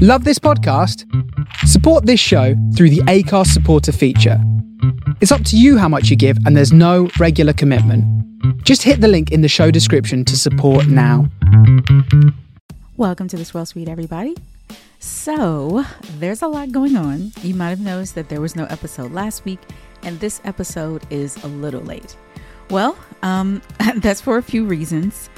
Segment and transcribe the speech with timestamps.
[0.00, 1.04] Love this podcast?
[1.66, 4.40] Support this show through the Acast supporter feature.
[5.20, 8.04] It's up to you how much you give, and there's no regular commitment.
[8.62, 11.28] Just hit the link in the show description to support now.
[12.96, 14.36] Welcome to the Swirl Suite, everybody.
[15.00, 15.84] So,
[16.20, 17.32] there's a lot going on.
[17.42, 19.58] You might have noticed that there was no episode last week,
[20.04, 22.16] and this episode is a little late.
[22.70, 23.62] Well, um,
[23.96, 25.28] that's for a few reasons.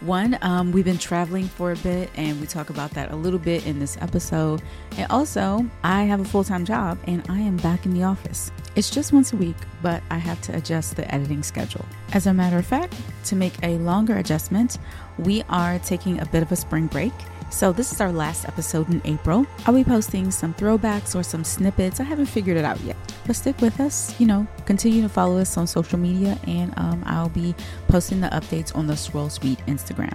[0.00, 3.38] One, um, we've been traveling for a bit, and we talk about that a little
[3.38, 4.62] bit in this episode.
[4.96, 8.50] And also, I have a full time job and I am back in the office.
[8.76, 11.84] It's just once a week, but I have to adjust the editing schedule.
[12.14, 12.94] As a matter of fact,
[13.26, 14.78] to make a longer adjustment,
[15.18, 17.12] we are taking a bit of a spring break.
[17.50, 19.44] So, this is our last episode in April.
[19.66, 21.98] I'll be posting some throwbacks or some snippets.
[21.98, 22.96] I haven't figured it out yet.
[23.26, 27.02] But stick with us, you know, continue to follow us on social media, and um,
[27.06, 27.54] I'll be
[27.88, 30.14] posting the updates on the Swirl Suite Instagram.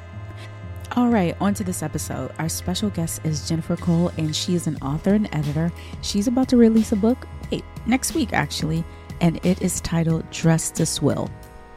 [0.95, 2.31] All right, on to this episode.
[2.40, 5.73] Our special guest is Jennifer Cole, and she is an author and editor.
[6.02, 8.85] She's about to release a book, wait, next week actually,
[9.20, 11.29] and it is titled Dressed to Swill.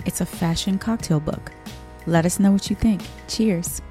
[0.07, 1.51] It's a fashion cocktail book.
[2.07, 3.03] Let us know what you think.
[3.27, 3.83] Cheers.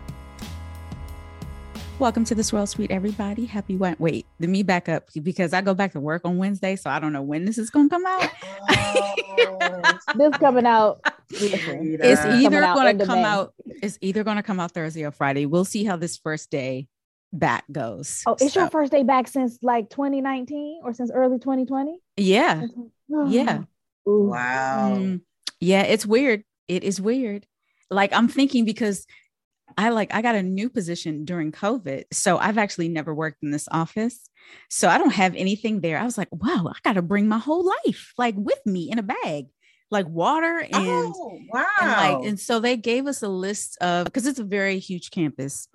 [2.00, 3.46] Welcome to the Swirl Suite, everybody.
[3.46, 6.76] Happy wait, wait, let me back up because I go back to work on Wednesday,
[6.76, 8.30] so I don't know when this is going to come out.
[10.16, 11.02] this coming out.
[11.32, 13.56] listen, it's either going to come out.
[13.66, 15.48] It's either going to come out Thursday or Friday.
[15.48, 16.88] We'll see how this first day
[17.34, 18.22] back goes.
[18.28, 18.60] Oh, it's so.
[18.60, 22.00] your first day back since like 2019 or since early 2020?
[22.16, 22.68] Yeah.
[23.26, 23.64] yeah.
[24.06, 24.98] Wow.
[24.98, 25.22] Mm,
[25.60, 26.44] yeah, it's weird.
[26.68, 27.48] It is weird.
[27.90, 29.08] Like I'm thinking because
[29.76, 32.06] I like I got a new position during COVID.
[32.12, 34.30] So I've actually never worked in this office.
[34.70, 35.98] So I don't have anything there.
[35.98, 39.00] I was like, wow, I got to bring my whole life like with me in
[39.00, 39.48] a bag,
[39.92, 41.66] like water and oh, wow.
[41.82, 45.12] And, like, and so they gave us a list of because it's a very huge
[45.12, 45.68] campus.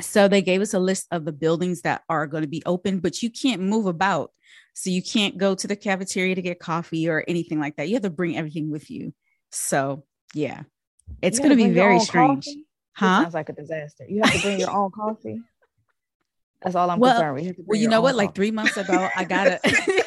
[0.00, 3.00] So they gave us a list of the buildings that are going to be open,
[3.00, 4.30] but you can't move about.
[4.72, 7.88] So you can't go to the cafeteria to get coffee or anything like that.
[7.88, 9.12] You have to bring everything with you.
[9.50, 10.62] So yeah,
[11.20, 12.44] it's going to be very strange.
[12.44, 12.66] Coffee?
[13.00, 13.22] Huh?
[13.22, 14.04] sounds like a disaster.
[14.06, 15.40] You have to bring your own coffee.
[16.60, 17.44] That's all I'm well, concerned with.
[17.46, 18.14] You well, you know what?
[18.14, 19.60] Like three months ago, I got it.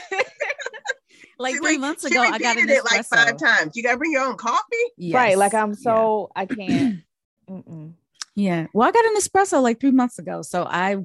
[1.40, 3.76] like three months ago, I got it like five times.
[3.76, 4.62] You got to bring your own coffee,
[4.96, 5.16] yes.
[5.16, 5.36] right?
[5.36, 6.42] Like I'm so yeah.
[6.42, 7.00] I can't.
[8.36, 8.68] yeah.
[8.74, 10.98] Well, I got an espresso like three months ago, so I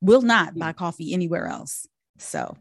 [0.00, 0.76] will not buy mm.
[0.76, 1.86] coffee anywhere else.
[2.18, 2.56] So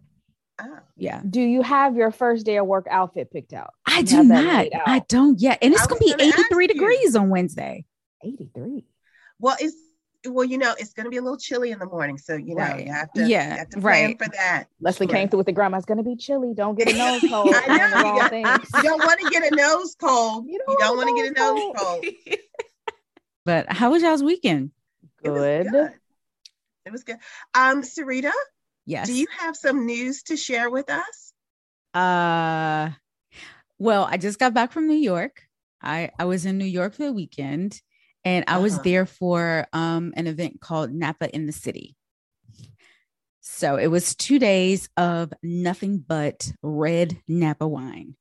[0.60, 0.80] Oh.
[0.96, 1.22] Yeah.
[1.30, 3.72] Do you have your first day of work outfit picked out?
[3.86, 4.68] I do not.
[4.86, 5.60] I don't yet.
[5.62, 7.86] And it's going to be 83 degrees on Wednesday.
[8.24, 8.86] 83.
[9.40, 9.76] Well, it's
[10.28, 12.56] well, you know, it's going to be a little chilly in the morning, so you
[12.56, 12.86] know right.
[12.86, 14.66] you have to, yeah, have to right for that.
[14.80, 15.78] Leslie came through with the grandma.
[15.78, 16.54] It's going to be chilly.
[16.56, 17.54] Don't get a nose cold.
[17.54, 18.38] I know.
[18.38, 20.46] You, got, you don't want to get a nose cold.
[20.48, 22.06] You don't, don't want to get a nose cold.
[23.46, 24.72] but how was y'all's weekend?
[25.24, 25.68] Good.
[25.68, 25.92] It was good.
[26.86, 27.18] It was good.
[27.54, 28.32] Um, Sarita.
[28.86, 29.08] Yes.
[29.08, 31.34] Do you have some news to share with us?
[31.94, 32.92] Uh,
[33.80, 35.42] well, I just got back from New York.
[35.82, 37.82] I I was in New York for the weekend
[38.26, 38.84] and I was uh-huh.
[38.84, 41.96] there for um, an event called Napa in the City.
[43.42, 48.16] So it was two days of nothing but red Napa wine.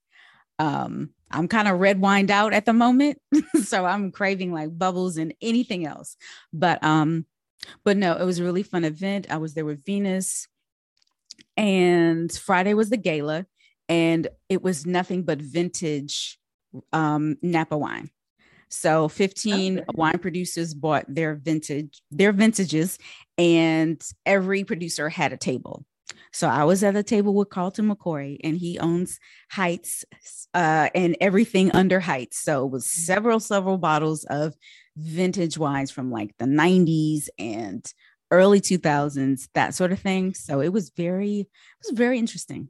[0.59, 3.19] Um, I'm kind of red wined out at the moment,
[3.65, 6.17] so I'm craving like bubbles and anything else.
[6.53, 7.27] But um,
[7.83, 9.27] but no, it was a really fun event.
[9.31, 10.47] I was there with Venus,
[11.57, 13.47] and Friday was the gala,
[13.89, 16.39] and it was nothing but vintage
[16.93, 18.11] um, Napa wine.
[18.75, 19.87] So 15 okay.
[19.95, 22.99] wine producers bought their vintage, their vintages,
[23.39, 25.85] and every producer had a table.
[26.33, 29.21] So I was at the table with Carlton McCoy, and he owns
[29.55, 30.05] Heitz
[30.53, 32.35] uh, and everything under Heitz.
[32.35, 33.03] So it was mm-hmm.
[33.03, 34.55] several, several bottles of
[34.97, 37.85] vintage wines from like the 90s and
[38.33, 40.35] early 2000s, that sort of thing.
[40.35, 41.49] So it was very, it
[41.89, 42.69] was very interesting.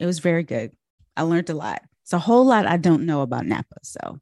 [0.00, 0.72] It was very good.
[1.14, 1.82] I learned a lot.
[2.04, 3.76] It's a whole lot I don't know about Napa.
[3.82, 4.20] So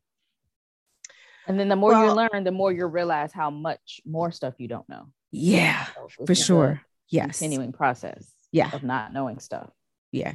[1.46, 4.54] and then the more well, you learn, the more you realize how much more stuff
[4.58, 5.08] you don't know.
[5.30, 5.86] Yeah,
[6.16, 6.82] so for sure.
[7.08, 7.38] Yes.
[7.38, 8.30] Continuing process.
[8.53, 8.70] Yeah.
[8.72, 9.70] Of not knowing stuff.
[10.12, 10.34] Yeah,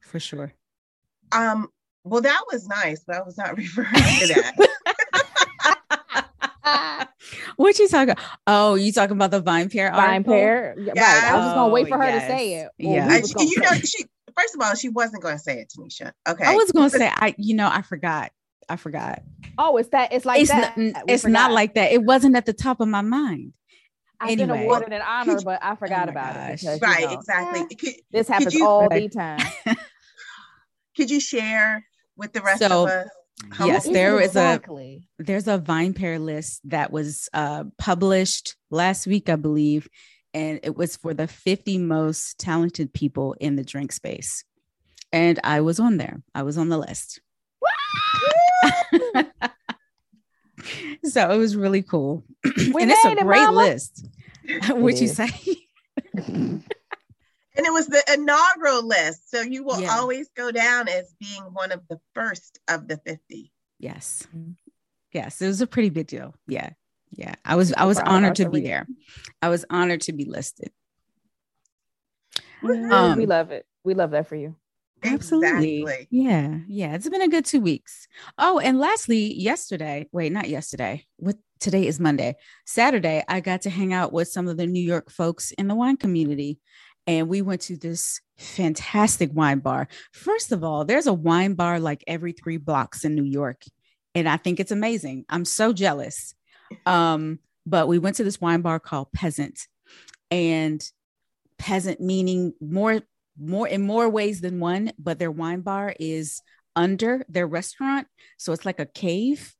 [0.00, 0.52] for sure.
[1.32, 1.68] Um,
[2.04, 3.94] well, that was nice, but I was not referring to
[4.34, 4.68] that.
[7.56, 8.14] what you talking?
[8.46, 9.92] Oh, you talking about the VinePair?
[9.92, 10.74] Vine pair.
[10.78, 10.92] Yeah.
[10.92, 11.32] Right.
[11.32, 12.22] I was just gonna wait for her yes.
[12.22, 12.68] to say it.
[12.78, 13.08] yeah.
[13.08, 14.04] I, you know, she
[14.36, 16.12] first of all, she wasn't gonna say it, Tanisha.
[16.28, 16.44] Okay.
[16.44, 18.32] I was gonna say I, you know, I forgot.
[18.68, 19.22] I forgot.
[19.58, 20.12] Oh, it's that.
[20.12, 20.76] It's like it's that.
[20.76, 21.92] Not, it's not like that.
[21.92, 23.52] It wasn't at the top of my mind.
[24.20, 24.58] I've anyway.
[24.58, 26.62] been awarded an honor, but I forgot oh about gosh.
[26.62, 26.80] it.
[26.80, 27.76] Because, right, you know, exactly.
[27.76, 29.40] Could, this happens you, all the time.
[30.96, 31.84] could you share
[32.16, 33.08] with the rest so, of us?
[33.60, 35.08] yes, there is exactly?
[35.20, 39.88] a there's a VinePair list that was uh, published last week, I believe,
[40.32, 44.44] and it was for the 50 most talented people in the drink space.
[45.12, 46.22] And I was on there.
[46.34, 47.20] I was on the list.
[51.04, 52.24] so it was really cool.
[52.44, 52.52] and
[52.90, 53.56] it's a it, great mama.
[53.58, 54.06] list.
[54.68, 55.28] What'd you say?
[57.56, 59.30] And it was the inaugural list.
[59.30, 59.96] So you will Yeah.
[59.96, 63.52] always go down as being one of the first of the 50.
[63.78, 64.26] yes.
[65.12, 65.40] Yes.
[65.40, 66.34] It was a pretty big deal.
[66.48, 66.70] Yeah.
[67.12, 67.36] Yeah.
[67.44, 68.66] I was I was proud honored to to be read.
[68.66, 68.86] there.
[69.40, 70.72] I was honored to be listed.
[72.64, 73.64] Um, we love it.
[73.84, 74.56] We love that for you.
[75.04, 75.82] Absolutely.
[75.82, 76.08] Exactly.
[76.10, 76.58] Yeah.
[76.66, 76.94] Yeah.
[76.94, 78.08] It's been a good two weeks.
[78.38, 81.06] Oh, and lastly, yesterday, wait, not yesterday.
[81.16, 82.36] What today is Monday.
[82.64, 85.74] Saturday, I got to hang out with some of the New York folks in the
[85.74, 86.58] wine community.
[87.06, 89.88] And we went to this fantastic wine bar.
[90.12, 93.62] First of all, there's a wine bar like every three blocks in New York.
[94.14, 95.24] And I think it's amazing.
[95.28, 96.34] I'm so jealous.
[96.86, 99.66] Um, but we went to this wine bar called Peasant.
[100.30, 100.82] And
[101.58, 103.00] peasant meaning more
[103.38, 106.42] more in more ways than one, but their wine bar is
[106.76, 108.06] under their restaurant.
[108.36, 109.54] So it's like a cave.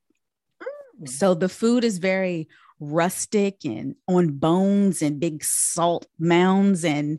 [1.00, 1.08] Mm.
[1.08, 2.48] So the food is very
[2.80, 7.18] rustic and on bones and big salt mounds and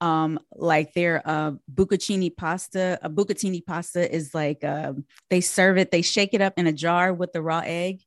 [0.00, 5.90] um like their uh bucatini pasta a bucatini pasta is like um they serve it
[5.90, 8.00] they shake it up in a jar with the raw egg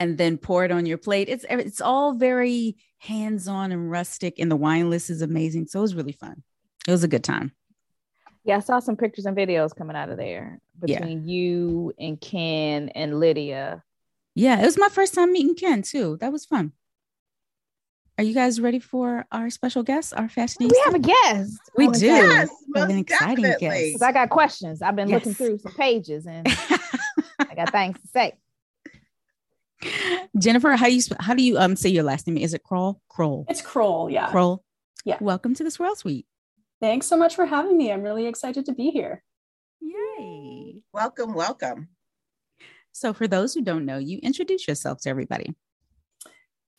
[0.00, 4.50] and then pour it on your plate it's it's all very hands-on and rustic and
[4.50, 6.42] the wine list is amazing so it was really fun
[6.88, 7.52] it was a good time
[8.44, 10.98] Yeah, I saw some pictures and videos coming out of there Yeah.
[10.98, 13.84] between you and Ken and Lydia.
[14.34, 16.72] yeah it was my first time meeting ken too that was fun
[18.16, 21.58] are you guys ready for our special guest our fashionista We have a guest.
[21.76, 22.06] We Oh, do.
[22.06, 24.02] Yes, most an exciting guest.
[24.02, 24.82] I got questions.
[24.82, 26.44] I've been looking through some pages and
[27.38, 28.32] I got things to say.
[30.36, 33.46] jennifer how you how do you um say your last name is it croll croll
[33.48, 34.28] It's Croll, yeah.
[34.30, 34.64] croll
[35.04, 35.18] Yeah.
[35.20, 36.26] welcome to the swirl suite
[36.80, 37.90] Thanks so much for having me.
[37.92, 39.24] I'm really excited to be here.
[39.80, 41.88] yay Welcome, welcome.
[42.92, 45.54] so for those who don't know you introduce yourself to everybody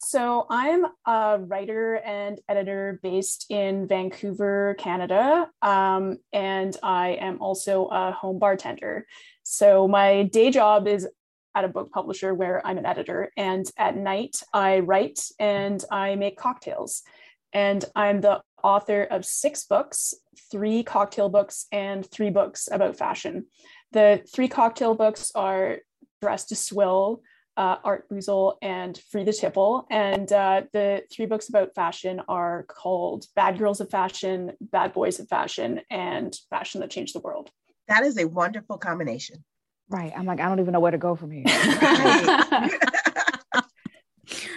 [0.02, 5.50] So, I'm a writer and editor based in Vancouver, Canada.
[5.62, 9.06] Um, and I am also a home bartender.
[9.44, 11.06] So, my day job is
[11.54, 13.32] at a book publisher where I'm an editor.
[13.36, 17.04] And at night, I write and I make cocktails.
[17.52, 20.14] And I'm the author of six books
[20.52, 23.46] three cocktail books and three books about fashion.
[23.92, 25.80] The three cocktail books are
[26.22, 27.22] Dressed to Swill,
[27.56, 29.88] uh, Art Boozel, and Free the Tipple.
[29.90, 35.20] And uh, the three books about fashion are called Bad Girls of Fashion, Bad Boys
[35.20, 37.52] of Fashion, and Fashion That Changed the World.
[37.88, 39.44] That is a wonderful combination.
[39.90, 40.12] Right.
[40.16, 41.46] I'm like, I don't even know where to go from here.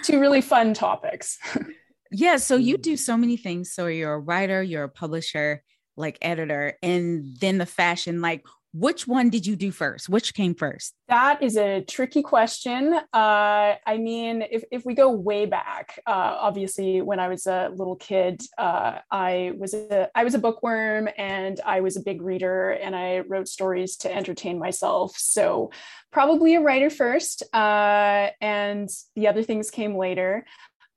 [0.03, 1.39] Two really fun topics.
[2.13, 2.83] Yeah, so you Mm.
[2.83, 3.73] do so many things.
[3.73, 5.63] So you're a writer, you're a publisher,
[5.97, 8.21] like editor, and then the fashion.
[8.21, 8.45] Like,
[8.75, 10.09] which one did you do first?
[10.09, 10.95] Which came first?
[11.09, 12.95] That is a tricky question.
[13.13, 17.71] Uh, I mean, if, if we go way back, uh, obviously, when I was a
[17.75, 22.23] little kid, uh, I was a I was a bookworm and I was a big
[22.23, 25.19] reader and I wrote stories to entertain myself.
[25.19, 25.71] So
[26.11, 30.47] probably a writer first, uh, and the other things came later.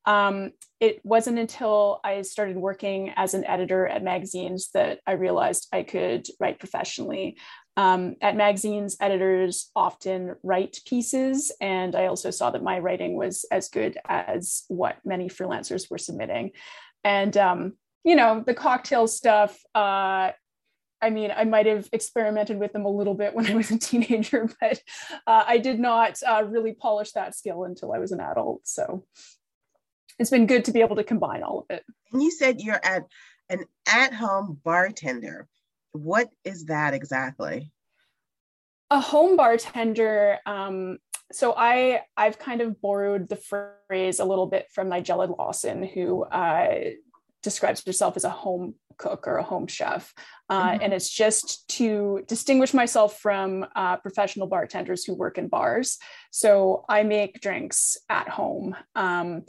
[0.06, 5.68] Um, it wasn't until I started working as an editor at magazines that I realized
[5.72, 7.38] I could write professionally.
[7.78, 13.46] Um, at magazines, editors often write pieces, and I also saw that my writing was
[13.52, 16.52] as good as what many freelancers were submitting.
[17.04, 17.74] And um,
[18.06, 19.60] you know, the cocktail stuff.
[19.74, 20.32] Uh,
[21.02, 23.78] I mean, I might have experimented with them a little bit when I was a
[23.78, 24.82] teenager, but
[25.28, 28.62] uh, I did not uh, really polish that skill until I was an adult.
[28.68, 29.06] So
[30.20, 31.84] it's been good to be able to combine all of it.
[32.12, 33.04] And you said you're at
[33.50, 35.48] an at-home bartender.
[35.92, 37.72] What is that exactly?
[38.92, 41.00] a home bartender um,
[41.32, 46.24] so i i've kind of borrowed the phrase a little bit from nigella lawson who
[46.26, 46.92] uh,
[47.42, 50.14] describes herself as a home cook or a home chef
[50.50, 50.80] uh, Mhm.
[50.84, 55.98] and it's just to distinguish myself from uh, professional bartenders who work in bars
[56.32, 59.44] so i make drinks at home um,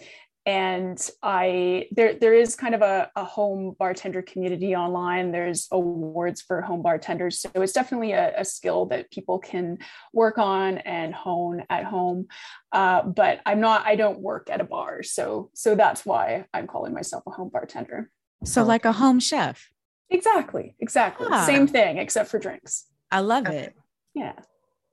[0.46, 5.32] and I there there is kind of a, a home bartender community online.
[5.32, 9.78] There's awards for home bartenders, so it's definitely a, a skill that people can
[10.12, 12.28] work on and hone at home.
[12.70, 13.84] Uh, but I'm not.
[13.84, 17.50] I don't work at a bar, so so that's why I'm calling myself a home
[17.52, 18.10] bartender.
[18.44, 19.70] So, like a home chef.
[20.10, 21.26] Exactly, exactly.
[21.28, 21.44] Ah.
[21.44, 22.86] Same thing, except for drinks.
[23.10, 23.58] I love Okay.
[23.58, 23.76] it.
[24.14, 24.34] Yeah.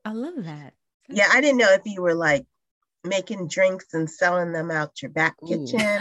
[0.03, 0.73] I love that.
[1.09, 2.45] Yeah, I didn't know if you were like
[3.03, 5.79] making drinks and selling them out your back kitchen.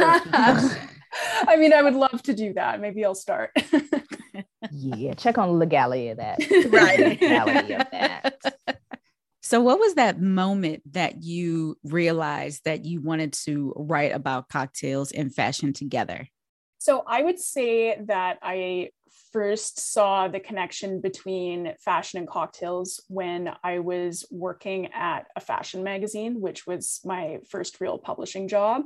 [1.47, 2.80] I mean, I would love to do that.
[2.80, 3.50] Maybe I'll start.
[4.71, 6.38] yeah, check on the legality of that.
[6.71, 6.99] Right.
[6.99, 8.54] Legality of that.
[9.42, 15.12] So, what was that moment that you realized that you wanted to write about cocktails
[15.12, 16.28] and fashion together?
[16.78, 18.90] So, I would say that I
[19.33, 25.83] first saw the connection between fashion and cocktails when I was working at a fashion
[25.83, 28.83] magazine, which was my first real publishing job.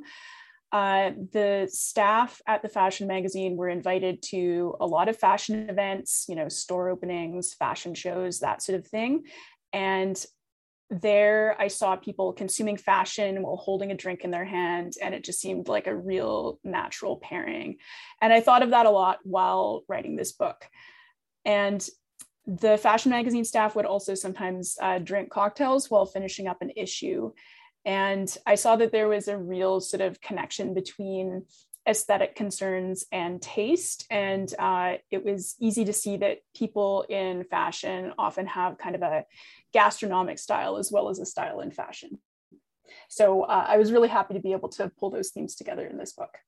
[0.72, 6.26] Uh, the staff at the fashion magazine were invited to a lot of fashion events,
[6.28, 9.24] you know, store openings, fashion shows, that sort of thing.
[9.72, 10.22] And
[10.90, 15.24] there I saw people consuming fashion while holding a drink in their hand, and it
[15.24, 17.78] just seemed like a real natural pairing.
[18.20, 20.64] And I thought of that a lot while writing this book.
[21.44, 21.86] And
[22.46, 27.32] the fashion magazine staff would also sometimes uh, drink cocktails while finishing up an issue.
[27.84, 31.46] And I saw that there was a real sort of connection between
[31.86, 34.06] aesthetic concerns and taste.
[34.10, 39.02] And uh, it was easy to see that people in fashion often have kind of
[39.02, 39.24] a
[39.72, 42.18] gastronomic style as well as a style in fashion.
[43.08, 45.98] So uh, I was really happy to be able to pull those themes together in
[45.98, 46.38] this book.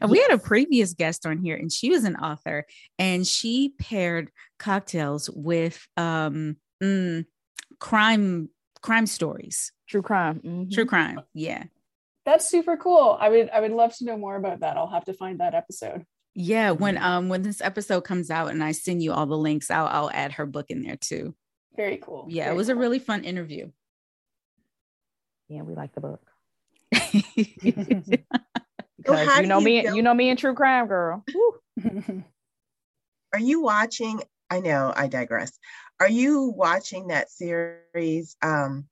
[0.00, 2.66] And we had a previous guest on here, and she was an author,
[2.98, 7.24] and she paired cocktails with um, mm,
[7.78, 8.50] crime
[8.82, 10.70] crime stories, true crime, mm-hmm.
[10.70, 11.20] true crime.
[11.32, 11.64] Yeah,
[12.24, 13.16] that's super cool.
[13.20, 14.76] I would I would love to know more about that.
[14.76, 16.04] I'll have to find that episode.
[16.34, 19.70] Yeah, when um when this episode comes out and I send you all the links,
[19.70, 21.34] I'll I'll add her book in there too.
[21.76, 22.26] Very cool.
[22.28, 22.76] Yeah, Very it was cool.
[22.76, 23.70] a really fun interview.
[25.48, 26.22] Yeah, we like the book.
[29.06, 31.22] So Because how you know you me, go- you know me in true crime, girl.
[33.34, 34.22] Are you watching?
[34.48, 35.52] I know I digress.
[36.00, 38.34] Are you watching that series?
[38.40, 38.86] Um,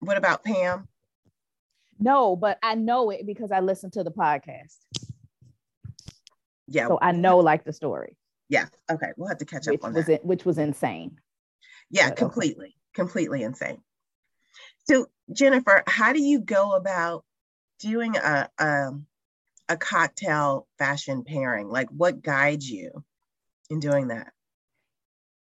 [0.00, 0.88] what about Pam?
[1.98, 4.76] No, but I know it because I listened to the podcast,
[6.66, 6.88] Yeah.
[6.88, 8.16] so I know like the story,
[8.48, 8.66] Yeah.
[8.90, 9.08] Okay.
[9.16, 10.12] We'll have to catch which up on was that.
[10.14, 11.18] it, which was insane.
[11.90, 12.18] Yeah, But, okay.
[12.18, 13.82] completely, completely insane.
[14.88, 17.24] So Jennifer, how do you go about
[17.80, 19.06] doing a um,
[19.68, 21.68] a cocktail fashion pairing?
[21.68, 23.04] Like, what guides you
[23.70, 24.32] in doing that?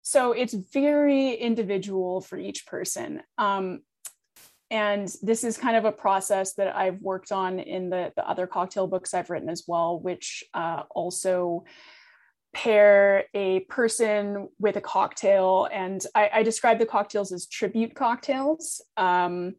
[0.02, 3.22] So it's very individual for each person.
[3.38, 3.82] Um,
[4.72, 8.46] and this is kind of a process that I've worked on in the, the other
[8.46, 11.64] cocktail books I've written as well, which uh, also
[12.54, 15.68] pair a person with a cocktail.
[15.70, 18.80] And I, I describe the cocktails as tribute cocktails.
[18.96, 19.56] Um,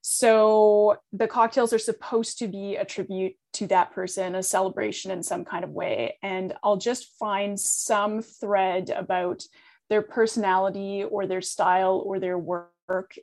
[0.00, 5.22] so the cocktails are supposed to be a tribute to that person, a celebration in
[5.22, 6.16] some kind of way.
[6.22, 9.42] And I'll just find some thread about
[9.90, 12.71] their personality or their style or their work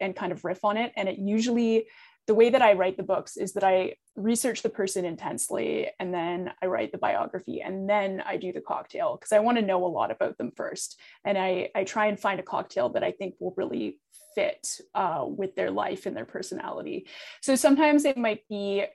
[0.02, 0.92] and kind of riff on it.
[0.96, 1.88] And it usually,
[2.28, 6.14] the way that I write the books is that I research the person intensely and
[6.14, 9.66] then I write the biography and then I do the cocktail because I want to
[9.66, 11.00] know a lot about them first.
[11.26, 14.00] And I, I try and find a cocktail that I think will really
[14.36, 17.08] fit uh, with their life and their personality.
[17.42, 18.86] So sometimes it might be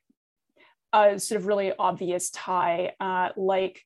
[0.92, 3.82] a sort of really obvious tie, uh, like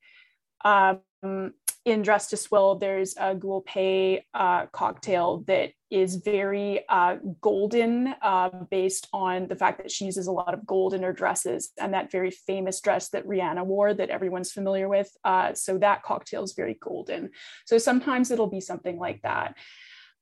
[0.65, 1.53] um,
[1.85, 8.15] in Dressed to Swill, there's a Guo Pei uh, cocktail that is very uh, golden,
[8.21, 11.71] uh, based on the fact that she uses a lot of gold in her dresses
[11.79, 15.11] and that very famous dress that Rihanna wore that everyone's familiar with.
[15.25, 17.31] Uh, so that cocktail is very golden.
[17.65, 19.57] So sometimes it'll be something like that.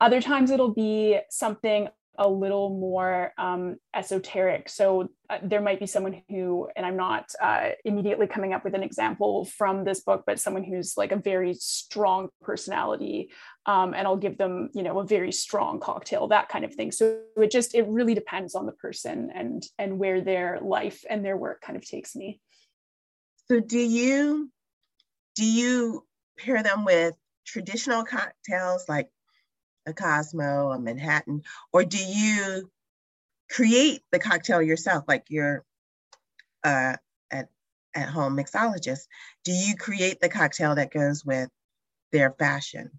[0.01, 4.69] Other times it'll be something a little more um, esoteric.
[4.69, 8.75] So uh, there might be someone who, and I'm not uh, immediately coming up with
[8.75, 13.31] an example from this book, but someone who's like a very strong personality,
[13.67, 16.93] um, and I'll give them, you know, a very strong cocktail, that kind of thing.
[16.93, 21.25] So it just it really depends on the person and and where their life and
[21.25, 22.41] their work kind of takes me.
[23.49, 24.51] So do you
[25.35, 26.07] do you
[26.39, 27.15] pair them with
[27.47, 29.09] traditional cocktails like
[29.87, 32.71] a Cosmo, a Manhattan, or do you
[33.51, 35.65] create the cocktail yourself, like you're
[36.65, 36.97] uh,
[37.31, 37.49] at
[37.95, 39.07] at home mixologist?
[39.45, 41.49] Do you create the cocktail that goes with
[42.13, 42.91] their fashion?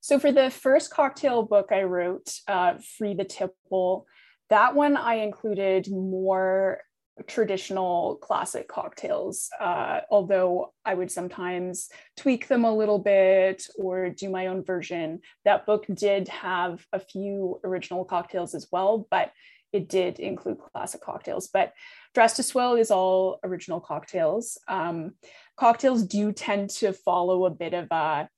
[0.00, 4.06] So for the first cocktail book I wrote, uh, Free the Tipple,
[4.48, 6.78] that one I included more
[7.26, 14.30] traditional classic cocktails, uh, although I would sometimes tweak them a little bit or do
[14.30, 15.20] my own version.
[15.44, 19.32] That book did have a few original cocktails as well, but
[19.72, 21.48] it did include classic cocktails.
[21.52, 21.72] But
[22.14, 24.58] Dressed to Swill is all original cocktails.
[24.66, 25.12] Um,
[25.56, 28.28] cocktails do tend to follow a bit of a,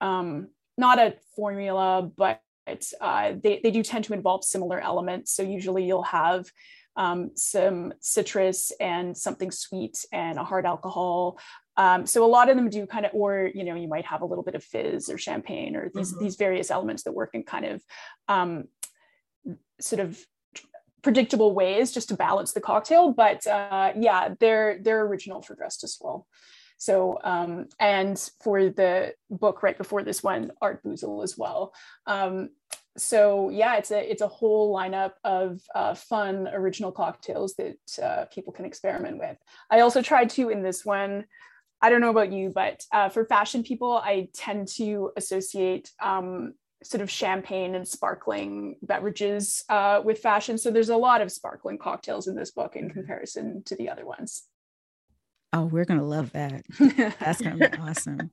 [0.00, 2.40] um, not a formula, but
[3.00, 5.32] uh, they, they do tend to involve similar elements.
[5.32, 6.46] So usually you'll have
[6.96, 11.38] um, some citrus and something sweet and a hard alcohol.
[11.76, 14.22] Um, so a lot of them do kind of, or you know, you might have
[14.22, 16.24] a little bit of fizz or champagne or these mm-hmm.
[16.24, 17.82] these various elements that work in kind of
[18.28, 18.64] um,
[19.80, 20.18] sort of
[21.02, 23.12] predictable ways just to balance the cocktail.
[23.12, 26.26] But uh, yeah, they're they're original for Dressed to Swill.
[26.78, 31.72] So, um, and for the book right before this one, Art Boozel as well.
[32.06, 32.50] Um,
[32.96, 38.24] so yeah, it's a it's a whole lineup of uh, fun original cocktails that uh,
[38.26, 39.36] people can experiment with.
[39.70, 41.24] I also tried to in this one.
[41.82, 46.54] I don't know about you, but uh, for fashion people, I tend to associate um,
[46.82, 50.56] sort of champagne and sparkling beverages uh, with fashion.
[50.56, 54.06] So there's a lot of sparkling cocktails in this book in comparison to the other
[54.06, 54.44] ones.
[55.52, 56.64] Oh, we're gonna love that.
[57.20, 58.30] That's gonna be awesome.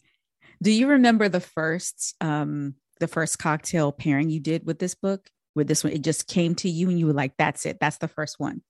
[0.62, 5.29] Do you remember the first um the first cocktail pairing you did with this book?
[5.55, 7.98] With this one, it just came to you and you were like, that's it, that's
[7.98, 8.63] the first one.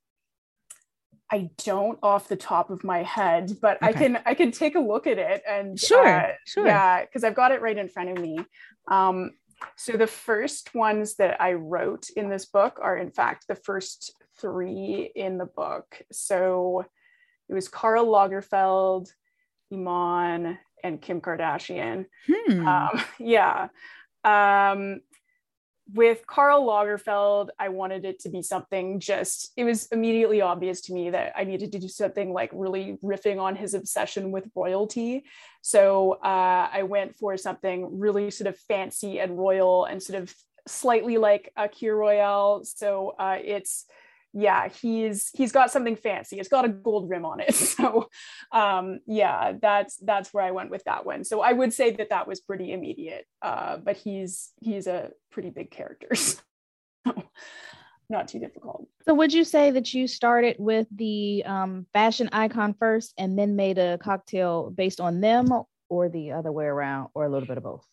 [1.32, 3.88] I don't off the top of my head, but okay.
[3.88, 7.24] I can I can take a look at it and sure, uh, sure, yeah, because
[7.24, 8.38] I've got it right in front of me.
[8.88, 9.32] Um,
[9.78, 14.14] so the first ones that I wrote in this book are in fact the first
[14.40, 16.02] three in the book.
[16.12, 16.86] So
[17.50, 19.10] it was Karl Lagerfeld,
[19.72, 22.06] Iman, and Kim Kardashian.
[22.28, 22.68] Hmm.
[22.68, 23.70] Um, yeah.
[24.24, 25.02] Um,
[25.94, 30.94] with Karl Lagerfeld, I wanted it to be something just, it was immediately obvious to
[30.94, 35.26] me that I needed to do something like really riffing on his obsession with royalty.
[35.62, 40.34] So uh, I went for something really sort of fancy and royal and sort of
[40.68, 42.64] slightly like a Kir Royale.
[42.64, 43.86] So uh, it's,
[44.34, 46.40] yeah, he's he's got something fancy.
[46.40, 47.54] It's got a gold rim on it.
[47.74, 48.10] So
[48.52, 51.24] um, yeah, that's that's where I went with that one.
[51.24, 53.26] So I would say that that was pretty immediate.
[53.42, 56.10] Uh, but he's he's a pretty big character.
[57.06, 57.24] So
[58.10, 58.88] not too difficult.
[59.06, 63.58] So would you say that you started with the um, fashion icon first and then
[63.58, 65.50] made a cocktail based on them
[65.90, 67.86] or the other way around or a little bit of both?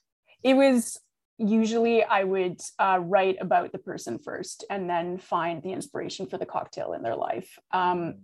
[0.44, 1.00] It was
[1.40, 6.37] usually I would uh, write about the person first and then find the inspiration for
[6.37, 7.59] the cocktail in their life.
[7.72, 8.16] Um,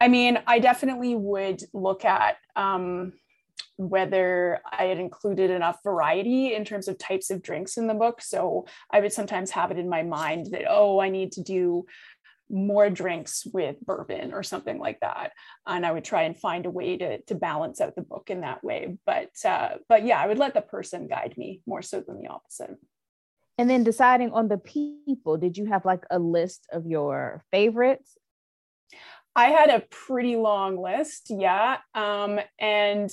[0.00, 3.12] I mean, I definitely would look at um,
[3.76, 8.22] whether I had included enough variety in terms of types of drinks in the book.
[8.22, 11.86] So I would sometimes have it in my mind that, oh, I need to do
[12.50, 15.32] more drinks with bourbon or something like that.
[15.66, 18.40] And i would try and find a way to, to balance out the book in
[18.42, 18.98] that way.
[19.06, 22.28] But uh, but yeah i would let the person guide me more so than the
[22.28, 22.76] opposite.
[23.58, 28.16] And then deciding on the people did you have like a list of your favorites?
[29.36, 31.78] I had a pretty long list yeah.
[31.94, 33.10] Um, and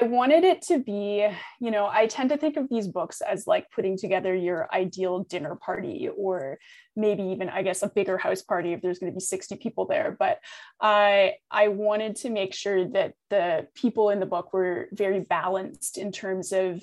[0.00, 1.24] I wanted it to be,
[1.60, 5.20] you know, I tend to think of these books as like putting together your ideal
[5.20, 6.58] dinner party or
[6.96, 9.86] maybe even I guess a bigger house party if there's going to be 60 people
[9.86, 10.40] there, but
[10.80, 15.96] I I wanted to make sure that the people in the book were very balanced
[15.96, 16.82] in terms of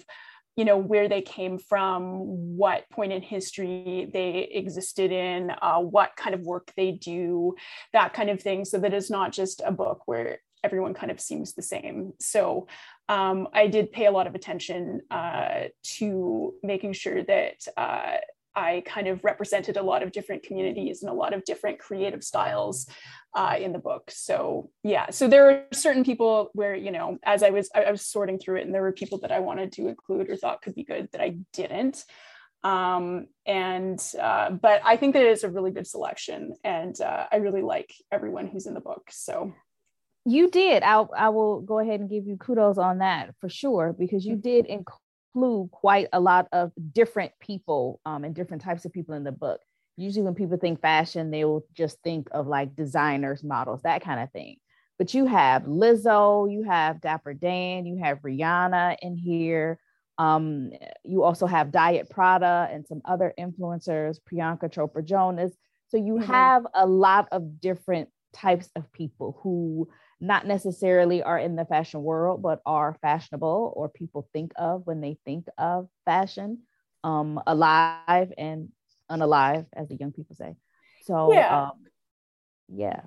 [0.56, 2.20] you know where they came from
[2.56, 7.56] what point in history they existed in uh, what kind of work they do
[7.92, 8.64] that kind of thing.
[8.64, 12.14] So that it's not just a book where everyone kind of seems the same.
[12.20, 12.68] So
[13.10, 15.66] um, I did pay a lot of attention uh,
[15.98, 18.18] to making sure that uh,
[18.56, 22.24] I kind of represented a lot of different communities and a lot of different creative
[22.24, 22.88] styles
[23.34, 24.12] uh, in the book.
[24.12, 27.92] So yeah, so there are certain people where you know, as I was I, I
[27.92, 30.62] was sorting through it, and there were people that I wanted to include or thought
[30.62, 32.04] could be good that I didn't.
[32.64, 37.28] Um, and uh, but I think that it is a really good selection, and uh,
[37.32, 39.10] I really like everyone who's in the book.
[39.12, 39.54] So
[40.26, 40.84] you did.
[40.84, 44.36] I I will go ahead and give you kudos on that for sure because you
[44.36, 49.24] did include quite a lot of different people um, and different types of people in
[49.24, 49.62] the book.
[49.98, 54.20] Usually, when people think fashion, they will just think of like designers, models, that kind
[54.20, 54.58] of thing.
[54.98, 59.80] But you have Lizzo, you have Dapper Dan, you have Rihanna in here.
[60.20, 60.72] Um,
[61.04, 65.52] you also have Diet Prada and some other influencers, Priyanka Chopra Jonas.
[65.88, 66.32] So you mm-hmm.
[66.32, 69.90] have a lot of different types of people who
[70.22, 75.02] not necessarily are in the fashion world, but are fashionable or people think of when
[75.02, 76.60] they think of fashion,
[77.04, 78.70] um, alive and
[79.10, 80.56] unalive, as the young people say.
[81.04, 81.64] So, yeah.
[81.64, 81.72] Um,
[82.70, 83.02] yeah.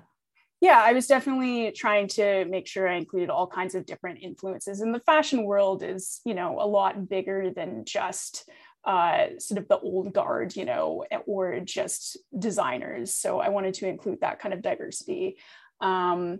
[0.61, 4.81] Yeah, I was definitely trying to make sure I included all kinds of different influences.
[4.81, 8.49] And the fashion world is, you know, a lot bigger than just
[8.83, 13.13] uh, sort of the old guard, you know, or just designers.
[13.13, 15.37] So I wanted to include that kind of diversity.
[15.81, 16.39] Um,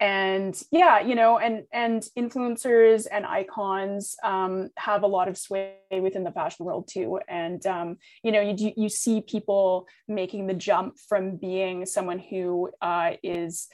[0.00, 5.74] and yeah you know and and influencers and icons um, have a lot of sway
[6.00, 7.20] within the fashion world too.
[7.28, 12.70] And um, you know you you see people making the jump from being someone who
[12.80, 13.68] uh, is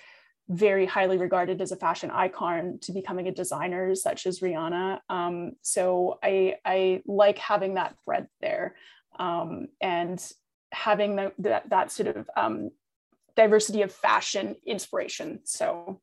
[0.48, 5.00] very highly regarded as a fashion icon to becoming a designer such as rihanna.
[5.08, 8.74] Um, so i i like having that thread there.
[9.18, 10.22] Um, and
[10.72, 12.70] having the, that, that sort of um,
[13.36, 15.40] diversity of fashion inspiration.
[15.44, 16.00] So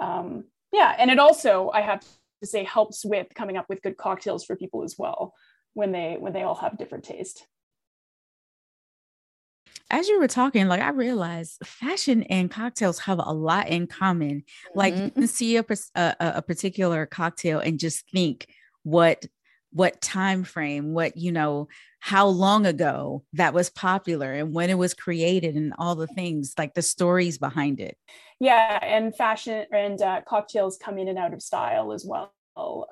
[0.00, 2.00] um, yeah, and it also I have
[2.42, 5.34] to say helps with coming up with good cocktails for people as well
[5.74, 7.46] when they when they all have different taste.
[9.92, 14.44] As you were talking, like I realized fashion and cocktails have a lot in common.
[14.72, 15.04] Like mm-hmm.
[15.04, 15.64] you can see a,
[15.96, 18.46] a, a particular cocktail and just think
[18.84, 19.26] what
[19.72, 21.68] what time frame what you know
[22.00, 26.54] how long ago that was popular and when it was created and all the things
[26.58, 27.96] like the stories behind it
[28.40, 32.32] yeah and fashion and uh, cocktails come in and out of style as well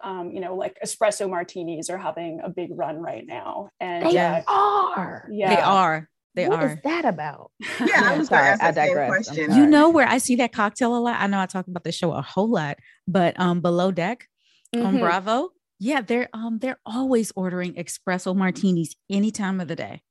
[0.02, 4.18] um, you know like espresso martinis are having a big run right now and they
[4.18, 6.68] uh, are yeah they are they what are.
[6.68, 7.50] What is that about?
[7.80, 9.36] Yeah, I was sorry, I digress.
[9.36, 11.16] You know where I see that cocktail a lot?
[11.18, 14.28] I know I talk about the show a whole lot, but um below deck
[14.74, 14.86] mm-hmm.
[14.86, 20.02] on Bravo, yeah, they're um they're always ordering espresso martinis any time of the day.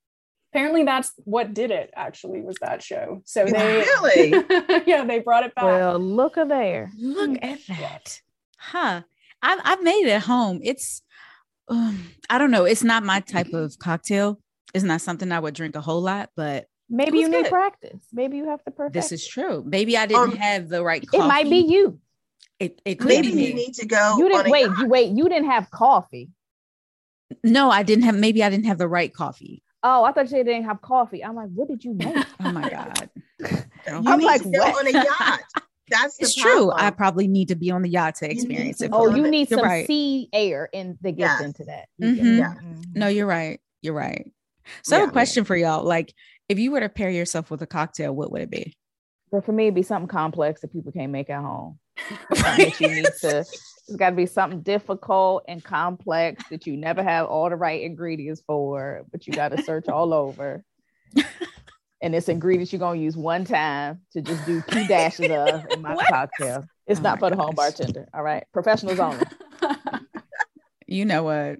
[0.53, 3.21] Apparently that's what did it actually was that show.
[3.25, 4.29] So they really
[4.87, 5.65] yeah, they brought it back.
[5.65, 6.91] Well, look at there.
[6.97, 8.21] Look at that.
[8.57, 9.01] Huh.
[9.41, 10.59] I've I've made it at home.
[10.63, 11.01] It's
[11.67, 12.65] um, I don't know.
[12.65, 14.39] It's not my type of cocktail.
[14.73, 18.01] It's not something I would drink a whole lot, but maybe you need practice.
[18.13, 18.93] Maybe you have to perfect.
[18.93, 19.63] This is true.
[19.65, 21.05] Maybe I didn't um, have the right.
[21.05, 21.23] Coffee.
[21.23, 21.99] It might be you.
[22.59, 24.17] It, it could maybe be you need to go.
[24.17, 24.69] You didn't wait.
[24.79, 25.11] You wait.
[25.15, 26.29] You didn't have coffee.
[27.43, 28.15] No, I didn't have.
[28.15, 29.61] Maybe I didn't have the right coffee.
[29.83, 31.23] Oh, I thought you didn't have coffee.
[31.23, 32.15] I'm like, what did you make?
[32.39, 33.09] oh my god!
[33.87, 34.75] I'm like, what?
[34.75, 35.39] on a yacht.
[35.89, 36.69] That's it's true.
[36.73, 38.89] I probably need to be on the yacht to experience it.
[38.91, 39.87] Oh, you need some right.
[39.87, 41.41] sea air in the gets yes.
[41.41, 41.87] into that.
[42.01, 42.39] Mm-hmm.
[42.39, 42.55] Yeah.
[42.55, 42.81] Mm-hmm.
[42.93, 43.61] No, you're right.
[43.81, 44.29] You're right.
[44.81, 45.47] So yeah, I have a question yeah.
[45.47, 45.85] for y'all.
[45.85, 46.13] Like,
[46.49, 48.75] if you were to pair yourself with a cocktail, what would it be?
[49.31, 51.79] But for me, it'd be something complex that people can't make at home.
[52.29, 53.45] That you need to
[53.87, 57.81] it's got to be something difficult and complex that you never have all the right
[57.81, 60.63] ingredients for, but you got to search all over.
[62.01, 65.81] and it's ingredients you're gonna use one time to just do two dashes of in
[65.81, 66.07] my what?
[66.07, 66.65] cocktail.
[66.85, 68.07] It's oh not for the home bartender.
[68.13, 69.25] All right, professionals only.
[70.89, 71.57] You know what,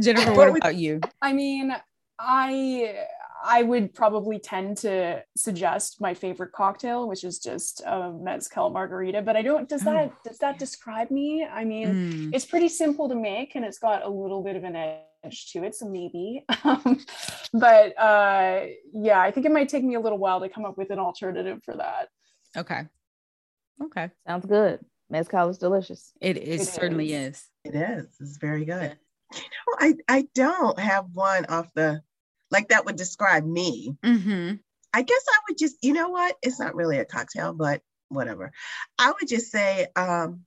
[0.00, 0.32] Jennifer?
[0.32, 1.02] What about you?
[1.20, 1.76] I mean,
[2.18, 3.04] I
[3.44, 9.22] I would probably tend to suggest my favorite cocktail, which is just a mezcal margarita.
[9.22, 9.68] But I don't.
[9.68, 10.12] Does that oh.
[10.24, 11.44] does that describe me?
[11.44, 12.30] I mean, mm.
[12.34, 15.64] it's pretty simple to make, and it's got a little bit of an edge to
[15.64, 16.44] it, so maybe.
[16.64, 17.00] Um,
[17.52, 20.78] but uh, yeah, I think it might take me a little while to come up
[20.78, 22.08] with an alternative for that.
[22.56, 22.82] Okay.
[23.82, 24.10] Okay.
[24.26, 24.78] Sounds good.
[25.10, 26.12] Mezcal is delicious.
[26.20, 27.36] It, it, it certainly is.
[27.36, 27.48] is.
[27.64, 28.06] It is.
[28.20, 28.96] It's very good.
[29.34, 32.02] You know, I I don't have one off the
[32.52, 33.96] like that would describe me.
[34.04, 34.56] Mm-hmm.
[34.94, 36.36] I guess I would just, you know what?
[36.42, 38.52] It's not really a cocktail, but whatever.
[38.98, 40.42] I would just say um,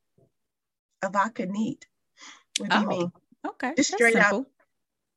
[1.02, 1.86] a vodka neat
[2.60, 3.12] What do oh, mean?
[3.46, 3.74] Okay.
[3.76, 4.46] Just straight up.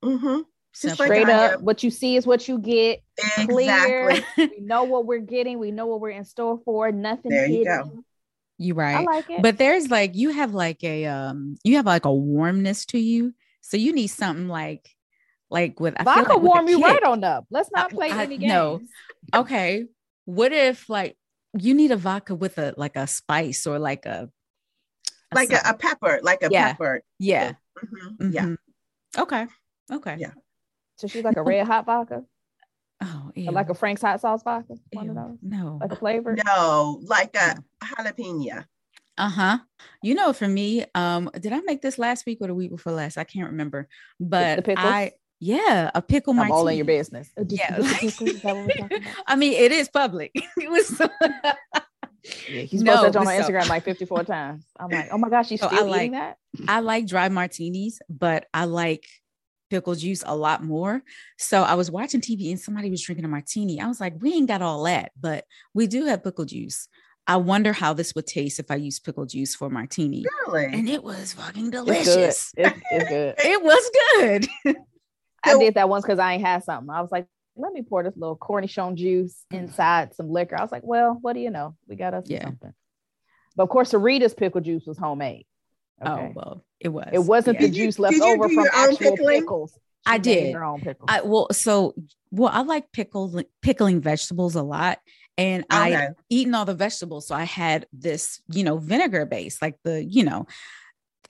[0.03, 0.41] Mm-hmm.
[0.81, 3.03] Just straight up, what you see is what you get.
[3.19, 3.67] Exactly.
[3.67, 4.23] Clear.
[4.37, 5.59] we know what we're getting.
[5.59, 6.93] We know what we're in store for.
[6.93, 7.31] Nothing.
[7.31, 7.85] There you hidden.
[7.85, 8.05] go.
[8.59, 8.97] You right.
[8.97, 9.43] I like it.
[9.43, 13.35] But there's like you have like a um you have like a warmness to you.
[13.61, 14.95] So you need something like
[15.51, 17.47] like with I vodka like warm you right on up.
[17.51, 18.53] Let's not play I, any games.
[18.53, 18.81] No.
[19.35, 19.87] Okay.
[20.25, 21.17] What if like
[21.59, 24.31] you need a vodka with a like a spice or like a,
[25.33, 26.73] a like a, a, pepper, like a yeah.
[26.73, 27.03] pepper.
[27.19, 27.53] Yeah.
[27.79, 28.25] Mm-hmm.
[28.25, 28.33] Mm-hmm.
[28.33, 29.23] Yeah.
[29.23, 29.47] Okay.
[29.91, 30.17] Okay.
[30.19, 30.33] Yeah.
[30.97, 32.25] So she's like a red hot vodka.
[33.01, 34.75] Oh, like a Frank's hot sauce vodka.
[34.93, 35.11] One ew.
[35.13, 35.39] of those.
[35.41, 35.79] No.
[35.81, 36.37] Like a flavor.
[36.45, 38.65] No, like a jalapeno.
[39.17, 39.59] Uh-huh.
[40.03, 42.93] You know, for me, um, did I make this last week or the week before
[42.93, 43.19] last?
[43.19, 43.89] I can't remember.
[44.21, 46.57] But I yeah, a pickle I'm martini.
[46.57, 47.31] all in your business.
[47.49, 47.79] Yeah.
[49.27, 50.33] I mean, it is public.
[50.35, 51.01] it was
[52.49, 54.65] yeah, he's no, posted on my so, Instagram like 54 times.
[54.79, 56.37] I'm like, oh my gosh, she's so still I like, eating that.
[56.67, 59.07] I like dry martinis, but I like
[59.71, 61.03] pickle juice a lot more.
[61.37, 63.81] So I was watching TV and somebody was drinking a martini.
[63.81, 66.89] I was like, we ain't got all that, but we do have pickle juice.
[67.27, 70.25] I wonder how this would taste if I use pickle juice for martini.
[70.47, 70.65] Really?
[70.65, 72.07] And it was fucking delicious.
[72.07, 72.67] It's good.
[72.67, 73.35] It's, it's good.
[73.39, 73.91] it was
[74.65, 74.77] good.
[75.45, 76.91] I did that once because I ain't had something.
[76.91, 79.59] I was like, let me pour this little cornichon juice mm.
[79.59, 80.59] inside some liquor.
[80.59, 81.77] I was like, well, what do you know?
[81.89, 82.45] We got us yeah.
[82.45, 82.73] something.
[83.57, 85.47] But of course, Sarita's pickle juice was homemade.
[86.01, 86.27] Oh, okay?
[86.29, 87.09] Oh well, it was.
[87.13, 87.67] It wasn't yeah.
[87.67, 89.73] the juice left over from actual pickles.
[89.75, 90.55] She I did.
[90.55, 91.09] Her own pickles.
[91.09, 91.95] I well, so
[92.31, 95.01] well, I like pickles pickling vegetables a lot,
[95.37, 95.97] and okay.
[95.97, 97.27] I eaten all the vegetables.
[97.27, 100.47] So I had this, you know, vinegar base, like the, you know,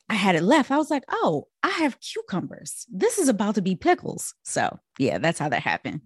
[0.09, 0.71] I had it left.
[0.71, 2.87] I was like, oh, I have cucumbers.
[2.90, 4.35] This is about to be pickles.
[4.42, 6.01] So yeah, that's how that happened.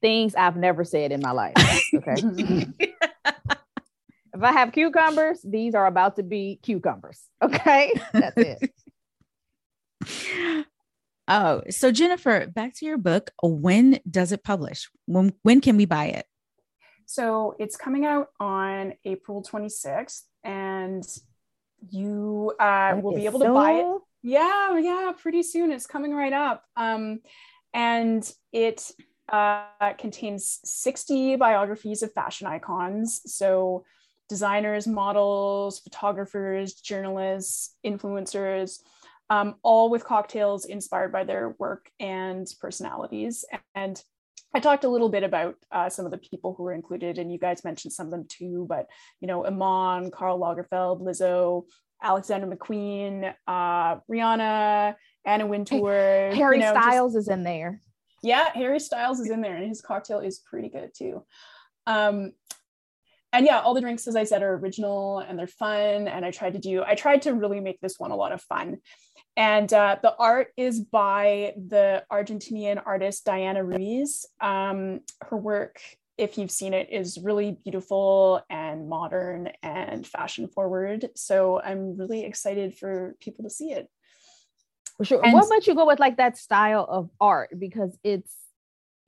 [0.00, 1.54] Things I've never said in my life.
[1.94, 2.14] Okay.
[2.78, 7.22] if I have cucumbers, these are about to be cucumbers.
[7.42, 7.92] Okay.
[8.12, 8.70] That's it.
[11.26, 13.30] Oh, so Jennifer, back to your book.
[13.42, 14.90] When does it publish?
[15.06, 16.26] When when can we buy it?
[17.06, 21.02] So it's coming out on April 26th, and
[21.90, 23.46] you uh, will be able so...
[23.46, 24.00] to buy it.
[24.22, 25.70] Yeah, yeah, pretty soon.
[25.70, 26.64] It's coming right up.
[26.76, 27.20] Um,
[27.74, 28.90] and it
[29.28, 33.20] uh, contains 60 biographies of fashion icons.
[33.26, 33.84] So
[34.28, 38.78] designers, models, photographers, journalists, influencers,
[39.30, 43.44] um, all with cocktails inspired by their work and personalities.
[43.74, 44.02] And
[44.54, 47.30] I talked a little bit about uh, some of the people who were included, and
[47.32, 48.66] you guys mentioned some of them too.
[48.68, 48.86] But
[49.20, 51.64] you know, Iman, Karl Lagerfeld, Lizzo,
[52.02, 55.90] Alexander McQueen, uh, Rihanna, Anna Wintour.
[55.90, 57.80] Hey, Harry you know, Styles just, is in there.
[58.22, 61.24] Yeah, Harry Styles is in there, and his cocktail is pretty good too.
[61.86, 62.32] Um,
[63.34, 66.08] and yeah, all the drinks, as I said, are original and they're fun.
[66.08, 68.40] And I tried to do, I tried to really make this one a lot of
[68.40, 68.78] fun.
[69.36, 74.26] And uh, the art is by the Argentinian artist Diana Ruiz.
[74.40, 75.80] Um, her work,
[76.16, 81.10] if you've seen it, is really beautiful and modern and fashion forward.
[81.16, 83.88] So I'm really excited for people to see it.
[84.96, 85.24] For sure.
[85.24, 87.50] And what about you go with like that style of art?
[87.58, 88.32] Because it's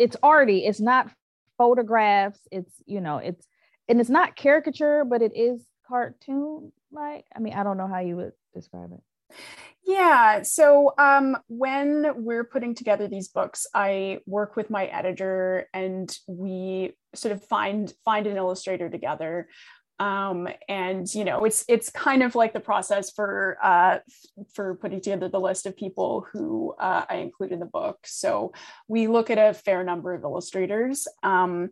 [0.01, 1.11] it's arty, it's not
[1.57, 3.47] photographs, it's you know, it's
[3.89, 7.25] and it's not caricature, but it is cartoon like.
[7.35, 9.01] I mean, I don't know how you would describe it.
[9.85, 10.43] Yeah.
[10.43, 16.97] So um, when we're putting together these books, I work with my editor, and we
[17.15, 19.49] sort of find find an illustrator together.
[19.99, 23.99] Um, and you know, it's it's kind of like the process for uh,
[24.55, 27.99] for putting together the list of people who uh, I include in the book.
[28.05, 28.53] So
[28.89, 31.07] we look at a fair number of illustrators.
[31.23, 31.71] Um,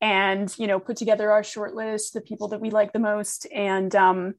[0.00, 3.46] and you know put together our short list the people that we like the most
[3.52, 4.34] and um,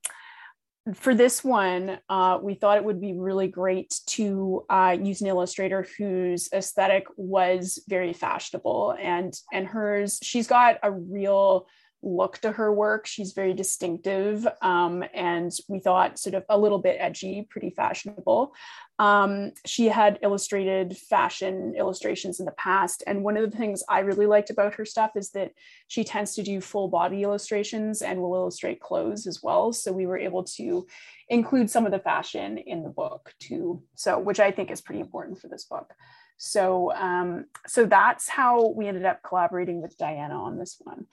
[0.96, 5.28] for this one, uh, we thought it would be really great to uh, use an
[5.28, 10.20] illustrator whose aesthetic was very fashionable, and and hers.
[10.24, 11.68] She's got a real
[12.04, 13.06] look to her work.
[13.06, 18.54] She's very distinctive, um, and we thought sort of a little bit edgy, pretty fashionable.
[19.02, 23.04] Um, she had illustrated fashion illustrations in the past.
[23.08, 25.54] And one of the things I really liked about her stuff is that
[25.88, 29.74] she tends to do full body illustrations and will illustrate clothes as well.
[29.74, 30.86] So we were able to
[31.30, 33.82] include some of the fashion in the book too.
[33.96, 35.92] So, which I think is pretty important for this book.
[36.38, 41.06] So, um, so that's how we ended up collaborating with Diana on this one.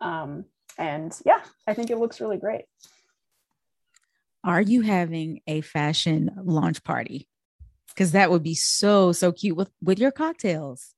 [0.00, 0.44] Um,
[0.78, 2.64] and yeah, I think it looks really great.
[4.42, 7.28] Are you having a fashion launch party?
[7.94, 10.94] because that would be so so cute with with your cocktails.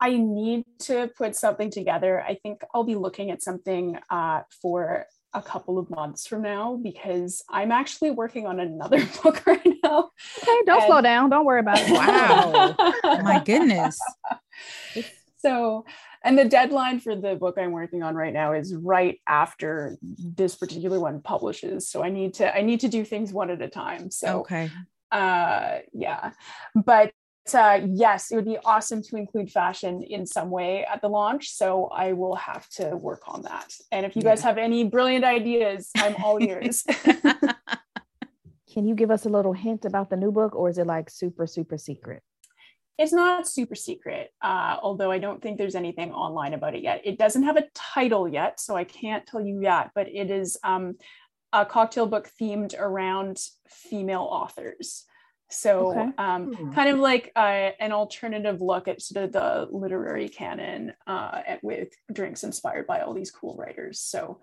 [0.00, 2.22] I need to put something together.
[2.22, 6.80] I think i'll be looking at something uh, for a couple of months from now
[6.82, 10.10] because i'm actually working on another book right now.
[10.42, 10.86] Okay don't and...
[10.86, 11.30] slow down.
[11.30, 11.90] Don't worry about it.
[11.90, 12.74] Wow.
[13.22, 13.98] My goodness
[15.36, 15.84] so
[16.24, 20.56] and the deadline for the book i'm working on right now is right after this
[20.56, 23.68] particular one publishes so i need to i need to do things one at a
[23.68, 24.70] time so okay
[25.12, 26.32] uh yeah
[26.74, 27.12] but
[27.54, 31.50] uh, yes, it would be awesome to include fashion in some way at the launch.
[31.50, 33.72] So I will have to work on that.
[33.92, 34.30] And if you yeah.
[34.30, 36.84] guys have any brilliant ideas, I'm all ears.
[38.72, 41.08] Can you give us a little hint about the new book, or is it like
[41.08, 42.22] super, super secret?
[42.98, 47.02] It's not super secret, uh, although I don't think there's anything online about it yet.
[47.04, 50.56] It doesn't have a title yet, so I can't tell you yet, but it is
[50.64, 50.96] um,
[51.52, 55.04] a cocktail book themed around female authors.
[55.48, 56.10] So, okay.
[56.18, 56.72] um, hmm.
[56.72, 61.88] kind of like uh, an alternative look at sort of the literary canon uh, with
[62.12, 64.00] drinks inspired by all these cool writers.
[64.00, 64.40] So,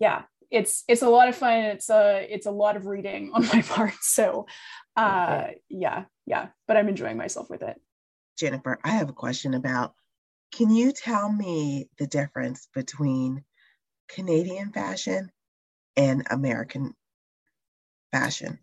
[0.00, 1.58] yeah, it's it's a lot of fun.
[1.58, 3.94] It's a it's a lot of reading on my part.
[4.00, 4.46] So,
[4.96, 5.60] uh, okay.
[5.68, 7.80] yeah, yeah, but I'm enjoying myself with it.
[8.38, 9.94] Jennifer, I have a question about.
[10.52, 13.44] Can you tell me the difference between
[14.08, 15.30] Canadian fashion
[15.96, 16.94] and American
[18.12, 18.58] fashion?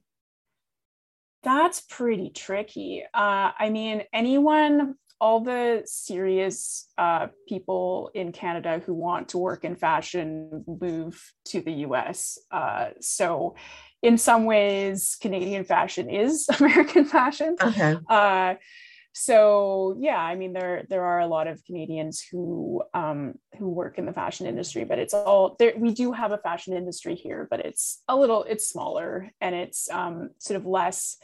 [1.44, 3.04] That's pretty tricky.
[3.14, 9.66] Uh, I mean, anyone, all the serious uh, people in Canada who want to work
[9.66, 12.38] in fashion move to the US.
[12.50, 13.56] Uh, so,
[14.04, 17.56] in some ways, Canadian fashion is American fashion.
[17.60, 17.98] Okay.
[18.08, 18.56] Uh,
[19.16, 24.00] so yeah i mean there there are a lot of canadians who um who work
[24.00, 27.48] in the fashion industry but it's all there we do have a fashion industry here
[27.52, 31.18] but it's a little it's smaller and it's um sort of less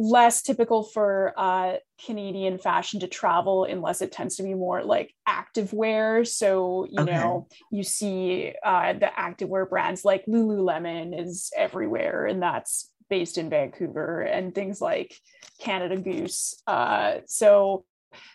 [0.00, 1.74] less typical for uh,
[2.06, 6.24] Canadian fashion to travel unless it tends to be more like active wear.
[6.24, 7.12] So, you okay.
[7.12, 13.50] know, you see uh, the activewear brands like Lululemon is everywhere, and that's based in
[13.50, 15.14] Vancouver, and things like
[15.60, 16.62] Canada Goose.
[16.66, 17.84] Uh, so,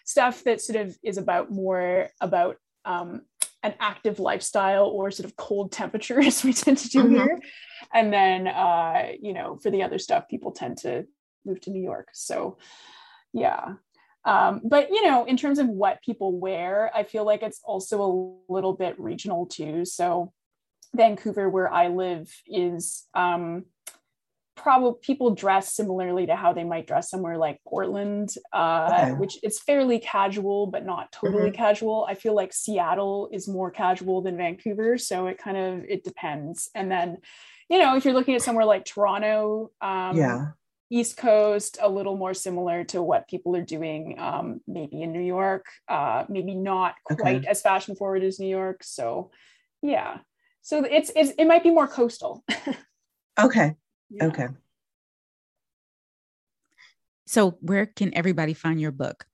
[0.05, 3.21] stuff that sort of is about more about um,
[3.63, 7.15] an active lifestyle or sort of cold temperatures we tend to do mm-hmm.
[7.15, 7.39] here.
[7.91, 11.05] And then, uh, you know, for the other stuff, people tend to
[11.45, 12.09] moved to New York.
[12.13, 12.57] So
[13.35, 13.73] yeah.
[14.23, 18.01] Um, but you know, in terms of what people wear, I feel like it's also
[18.01, 19.85] a little bit regional too.
[19.85, 20.33] So
[20.95, 23.65] Vancouver, where I live, is um,
[24.55, 29.11] probably people dress similarly to how they might dress somewhere like Portland, uh, okay.
[29.11, 31.55] which is fairly casual but not totally mm-hmm.
[31.55, 32.07] casual.
[32.09, 36.71] I feel like Seattle is more casual than Vancouver, so it kind of it depends.
[36.73, 37.17] And then,
[37.69, 40.47] you know, if you're looking at somewhere like Toronto, um, yeah
[40.95, 45.19] East Coast, a little more similar to what people are doing, um, maybe in New
[45.19, 47.47] York, uh, maybe not quite okay.
[47.47, 48.81] as fashion forward as New York.
[48.81, 49.29] So,
[49.81, 50.19] yeah,
[50.61, 52.45] so it's, it's it might be more coastal.
[53.39, 53.75] okay.
[54.09, 54.25] Yeah.
[54.27, 54.47] Okay.
[57.27, 59.25] So, where can everybody find your book?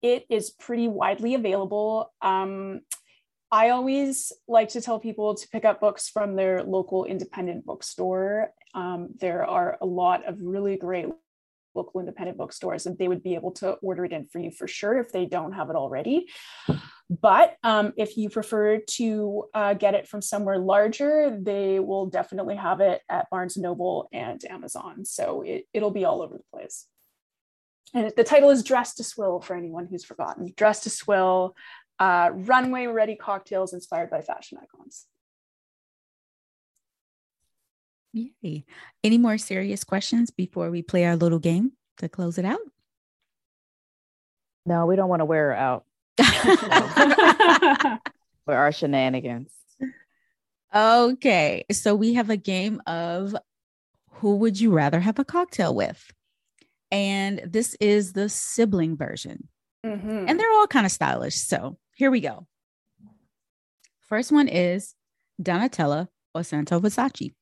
[0.00, 2.12] It is pretty widely available.
[2.22, 2.82] Um,
[3.50, 8.50] I always like to tell people to pick up books from their local independent bookstore.
[8.74, 11.06] Um, there are a lot of really great
[11.74, 14.66] local independent bookstores, and they would be able to order it in for you for
[14.66, 16.26] sure if they don't have it already.
[17.08, 22.56] But um, if you prefer to uh, get it from somewhere larger, they will definitely
[22.56, 25.04] have it at Barnes Noble and Amazon.
[25.04, 26.86] So it, it'll be all over the place.
[27.94, 30.52] And the title is Dressed to Swill for anyone who's forgotten.
[30.56, 31.54] Dressed to Swill
[31.98, 35.06] uh, runway ready cocktails inspired by fashion icons.
[38.12, 38.64] Yay.
[39.04, 42.60] Any more serious questions before we play our little game to close it out?
[44.64, 45.84] No, we don't want to wear her out.
[48.46, 49.52] For our shenanigans.
[50.74, 51.64] Okay.
[51.70, 53.36] So we have a game of
[54.12, 56.10] who would you rather have a cocktail with?
[56.90, 59.48] And this is the sibling version.
[59.84, 60.26] Mm-hmm.
[60.28, 61.36] And they're all kind of stylish.
[61.36, 62.46] So here we go.
[64.00, 64.94] First one is
[65.42, 67.34] Donatella or Santo Versace.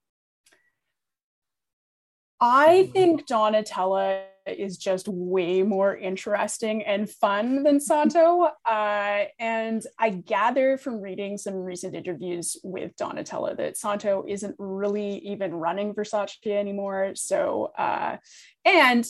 [2.40, 8.51] I think Donatella is just way more interesting and fun than Santo.
[8.66, 15.18] Uh, and I gather from reading some recent interviews with Donatella that Santo isn't really
[15.18, 17.12] even running Versace anymore.
[17.14, 18.16] So, uh,
[18.64, 19.07] and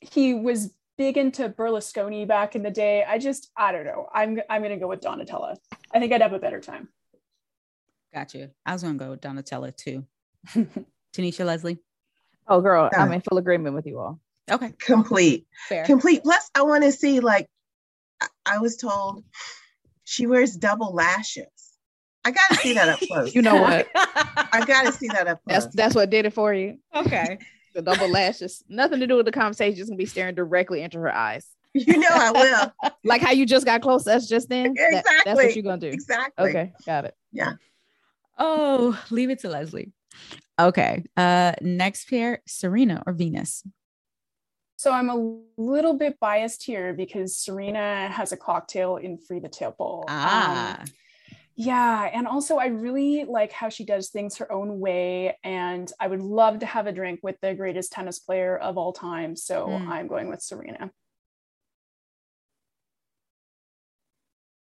[0.00, 3.04] he was big into Berlusconi back in the day.
[3.08, 4.08] I just, I don't know.
[4.12, 5.56] I'm, I'm going to go with Donatella.
[5.94, 6.88] I think I'd have a better time.
[8.12, 8.50] Got you.
[8.66, 10.04] I was going to go with Donatella too.
[11.16, 11.78] Tanisha Leslie.
[12.48, 14.20] Oh, girl, I'm in full agreement with you all.
[14.50, 14.72] Okay.
[14.78, 15.46] Complete.
[15.68, 15.84] Fair.
[15.84, 16.22] Complete.
[16.22, 17.48] Plus, I want to see, like,
[18.44, 19.22] I was told
[20.04, 21.46] she wears double lashes.
[22.24, 23.34] I got to see that up close.
[23.34, 23.88] you know what?
[23.94, 25.64] I got to see that up close.
[25.64, 26.78] That's, that's what did it for you.
[26.94, 27.38] Okay
[27.78, 28.64] the double lashes.
[28.68, 29.76] Nothing to do with the conversation.
[29.76, 31.46] Just gonna be staring directly into her eyes.
[31.74, 32.90] You know I will.
[33.04, 34.72] like how you just got close to us just then.
[34.72, 34.94] Exactly.
[34.94, 35.88] That, that's what you're gonna do.
[35.88, 36.50] Exactly.
[36.50, 37.14] Okay, got it.
[37.32, 37.52] Yeah.
[38.36, 39.92] Oh, leave it to Leslie.
[40.58, 41.04] Okay.
[41.16, 43.62] Uh next pair, Serena or Venus.
[44.76, 49.48] So I'm a little bit biased here because Serena has a cocktail in Free the
[49.48, 50.04] Tipple.
[50.08, 50.80] Ah.
[50.80, 50.86] Um,
[51.58, 52.08] yeah.
[52.12, 55.36] And also, I really like how she does things her own way.
[55.42, 58.92] And I would love to have a drink with the greatest tennis player of all
[58.92, 59.34] time.
[59.34, 59.88] So mm.
[59.88, 60.92] I'm going with Serena.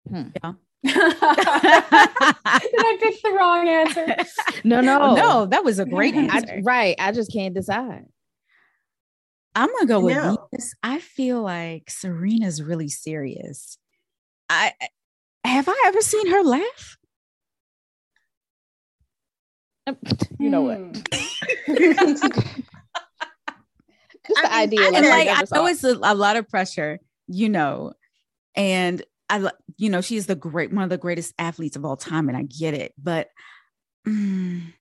[0.09, 0.31] Hmm.
[0.43, 0.55] Yeah.
[0.83, 4.17] Did I pick the wrong answer?
[4.65, 5.47] No, no, no.
[5.47, 6.57] That was a great answer.
[6.57, 6.97] I, right.
[6.99, 8.07] I just can't decide.
[9.55, 10.49] I'm gonna go with no.
[10.51, 10.75] Venus.
[10.83, 13.79] I feel like Serena's really serious.
[14.51, 14.73] I
[15.45, 16.97] have I ever seen her laugh?
[20.39, 20.79] You know what?
[20.79, 20.93] Hmm.
[24.31, 27.49] Just the I idea, I, like, I know it's a, a, lot of pressure, you
[27.49, 27.93] know,
[28.55, 31.97] and I, you know, she is the great one of the greatest athletes of all
[31.97, 33.29] time, and I get it, but
[34.07, 34.73] mm,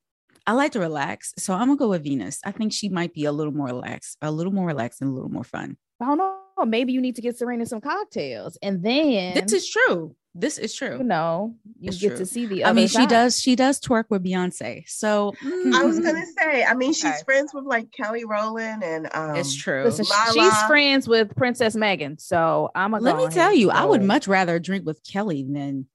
[0.46, 2.40] I like to relax, so I'm gonna go with Venus.
[2.46, 5.14] I think she might be a little more relaxed, a little more relaxed, and a
[5.14, 5.78] little more fun.
[6.02, 6.66] I don't know.
[6.66, 10.76] Maybe you need to get Serena some cocktails, and then this is true This is
[10.76, 11.00] true.
[11.00, 12.18] You know, you It's get true.
[12.18, 12.64] to see the.
[12.64, 13.40] I Other mean, she does.
[13.42, 14.88] She does twerk with Beyonce.
[14.88, 17.24] So I was gonna say, I mean, she's Okay.
[17.26, 19.84] friends with like Kelly Rowland and um it's true.
[19.84, 23.04] Listen, she's friends with Princess Meghan, so I'm gonna.
[23.04, 24.08] Let me tell you, I would much.
[24.08, 25.88] much rather drink with Kelly than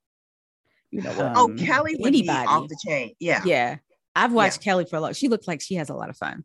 [0.90, 1.32] You know what?
[1.36, 2.42] Oh, um, Kelly would anybody.
[2.42, 3.14] be off the chain.
[3.20, 3.42] Yeah.
[3.44, 3.76] Yeah.
[4.16, 5.16] I've watched Kelly for a lot.
[5.16, 6.44] She looks like she has a lot of fun.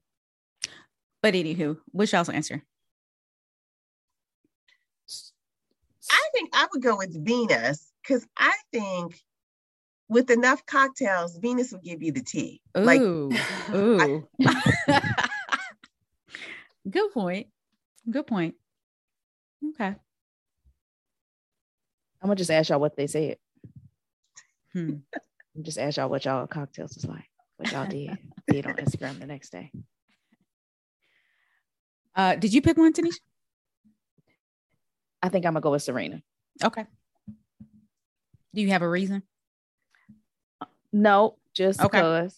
[1.22, 2.64] But anywho, what's y'all's answer?
[6.10, 9.20] I think I would go with Venus because I think
[10.08, 12.62] with enough cocktails, Venus will give you the tea.
[12.76, 13.32] Like Ooh,
[13.74, 14.28] ooh.
[16.90, 17.48] Good point.
[18.10, 18.56] Good point.
[19.70, 19.96] Okay.
[22.22, 23.38] I'm gonna just ask y'all what they said.
[24.74, 24.96] Hmm.
[25.62, 27.30] Just ask y'all what y'all cocktails was like.
[27.58, 29.72] What y'all did did on Instagram the next day.
[32.16, 33.20] Uh, did you pick one, Tanisha?
[35.22, 36.22] I think I'm gonna go with Serena.
[36.64, 36.86] Okay.
[38.54, 39.24] Do you have a reason?
[40.92, 41.98] No, just Okay.
[41.98, 42.38] because.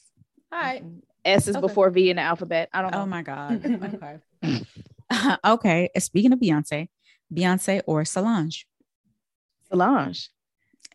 [0.51, 0.83] All right.
[0.83, 0.99] Mm-hmm.
[1.23, 1.61] S is Okay.
[1.61, 2.69] before V in the alphabet.
[2.73, 3.03] I don't oh know.
[3.03, 4.19] Oh my God.
[4.43, 5.35] Okay.
[5.45, 5.89] okay.
[5.99, 6.89] Speaking of Beyonce,
[7.33, 8.65] Beyonce or Solange?
[9.69, 10.29] Solange.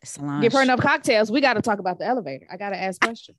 [0.05, 0.43] Solange.
[0.43, 1.31] Give her enough cocktails.
[1.31, 2.47] We got to talk about the elevator.
[2.51, 3.39] I got to ask questions.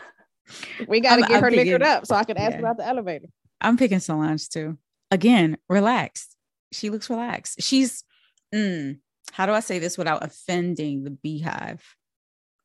[0.88, 2.58] we got to get I'm her liquored up so I can ask yeah.
[2.58, 3.26] about the elevator.
[3.60, 4.78] I'm picking Solange too.
[5.10, 6.33] Again, relaxed.
[6.74, 7.62] She looks relaxed.
[7.62, 8.04] She's,
[8.54, 8.98] mm,
[9.32, 11.80] how do I say this without offending the BeyHive?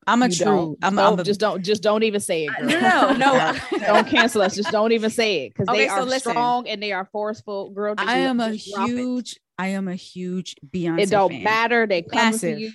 [0.07, 0.77] I'm a You true.
[0.81, 2.51] I'm, I'm a, just don't just don't even say it.
[2.61, 3.13] no, girl.
[3.17, 3.59] no, no.
[3.79, 4.55] don't cancel us.
[4.55, 6.31] Just don't even say it because Okay, they so are listen.
[6.31, 7.69] strong and they are forceful.
[7.69, 8.95] Girl, I am a drop it.
[8.95, 9.39] huge.
[9.59, 11.01] I am a huge Beyonce.
[11.01, 11.43] It don't fan.
[11.43, 11.85] matter.
[11.85, 12.71] They come to you.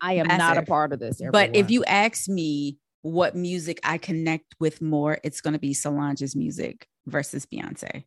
[0.00, 1.20] I am not a part of this.
[1.30, 5.74] But if you ask me what music I connect with more, it's going to be
[5.74, 8.04] Solange's music versus Beyonce.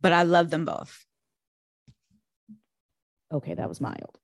[0.00, 1.05] But I love them both.
[3.32, 4.18] Okay, that was mild.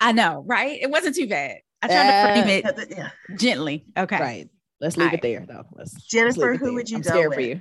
[0.00, 0.78] I know, right?
[0.80, 1.58] It wasn't too bad.
[1.82, 3.10] I tried Uh, to frame it yeah.
[3.36, 3.86] gently.
[3.96, 4.20] Okay.
[4.20, 4.48] Right.
[4.80, 5.18] Let's leave Alright.
[5.18, 5.64] it there, though.
[5.72, 6.74] Let's, let's Jennifer, leave it who there.
[6.74, 7.36] would you I'm go scared with?
[7.36, 7.60] for you.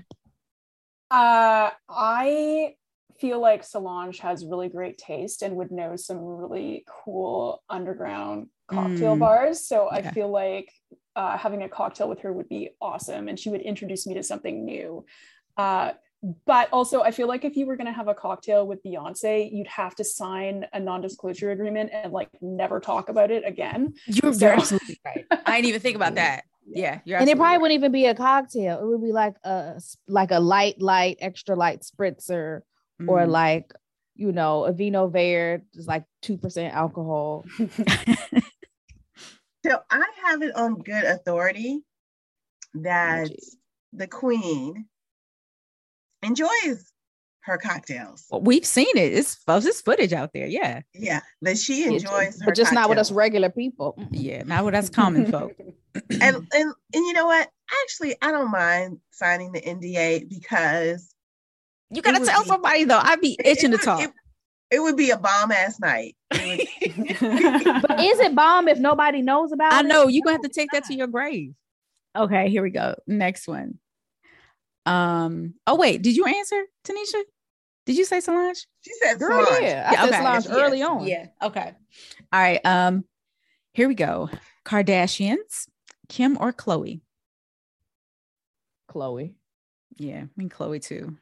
[1.11, 2.75] Uh, I
[3.19, 9.15] feel like Solange has really great taste and would know some really cool underground cocktail
[9.15, 9.19] Mm.
[9.19, 9.67] bars.
[9.67, 10.71] So I feel like
[11.15, 14.23] uh, having a cocktail with her would be awesome, and she would introduce me to
[14.23, 15.05] something new.
[15.55, 15.91] Uh,
[16.45, 19.51] but also, I feel like if you were going to have a cocktail with Beyonce,
[19.51, 23.93] you'd have to sign a non-disclosure agreement and like never talk about it again.
[24.07, 25.25] You're, So- absolutely right.
[25.45, 26.43] I didn't even think about that.
[26.65, 26.99] Yeah.
[27.03, 27.61] You're And it probably right.
[27.61, 28.79] wouldn't even be a cocktail.
[28.79, 32.61] It would be like a like a light, light, extra light spritzer,
[33.05, 33.27] or Mm.
[33.29, 33.73] like
[34.15, 37.43] you know a vino verde, just like two percent alcohol.
[39.65, 41.83] So I have it on good authority
[42.73, 43.55] that geez.
[43.93, 44.87] the queen
[46.25, 46.91] enjoys
[47.41, 48.25] her cocktails.
[48.31, 49.13] Well, we've seen it.
[49.13, 50.47] It's this footage out there.
[50.47, 50.81] Yeah.
[50.93, 53.97] Yeah, that she Yeah, enjoys her but just not with us regular people.
[54.11, 54.43] Yeah.
[54.43, 55.51] Not with us common folk.
[56.21, 57.49] and and and you know what?
[57.83, 61.13] Actually, I don't mind signing the NDA because
[61.89, 62.99] You gotta tell be- somebody though.
[63.01, 64.01] I'd be itching it to talk.
[64.01, 64.11] It,
[64.71, 66.15] it would be a bomb ass night.
[66.31, 69.85] But is it bomb if nobody knows about I it?
[69.85, 71.53] I know you're gonna have to take that to your grave.
[72.15, 72.95] Okay, here we go.
[73.05, 73.79] Next one.
[74.85, 75.53] Um.
[75.67, 77.21] Oh wait, did you answer, Tanisha?
[77.85, 78.65] Did you say Solange?
[78.81, 79.63] she said Girl, Solange.
[79.63, 80.17] yeah, I Yeah, said okay.
[80.17, 81.07] Solange Yes, early yes, on.
[81.07, 81.25] Yeah.
[81.41, 81.71] Okay.
[82.31, 82.65] All right.
[82.65, 83.05] Um.
[83.73, 84.29] Here we go.
[84.65, 85.67] Kardashians,
[86.09, 87.01] Kim or Khloe?
[88.91, 89.33] Khloe.
[89.97, 91.17] Yeah, I mean Khloe too.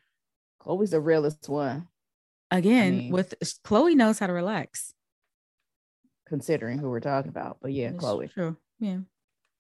[0.62, 1.88] Khloe's the realest one,
[2.52, 3.34] Again, mean- with
[3.66, 4.94] Khloe knows how to relax.
[6.28, 7.58] considering who we're talking about.
[7.62, 8.32] But yeah, It's Khloe.
[8.32, 8.56] True.
[8.80, 9.00] Yeah.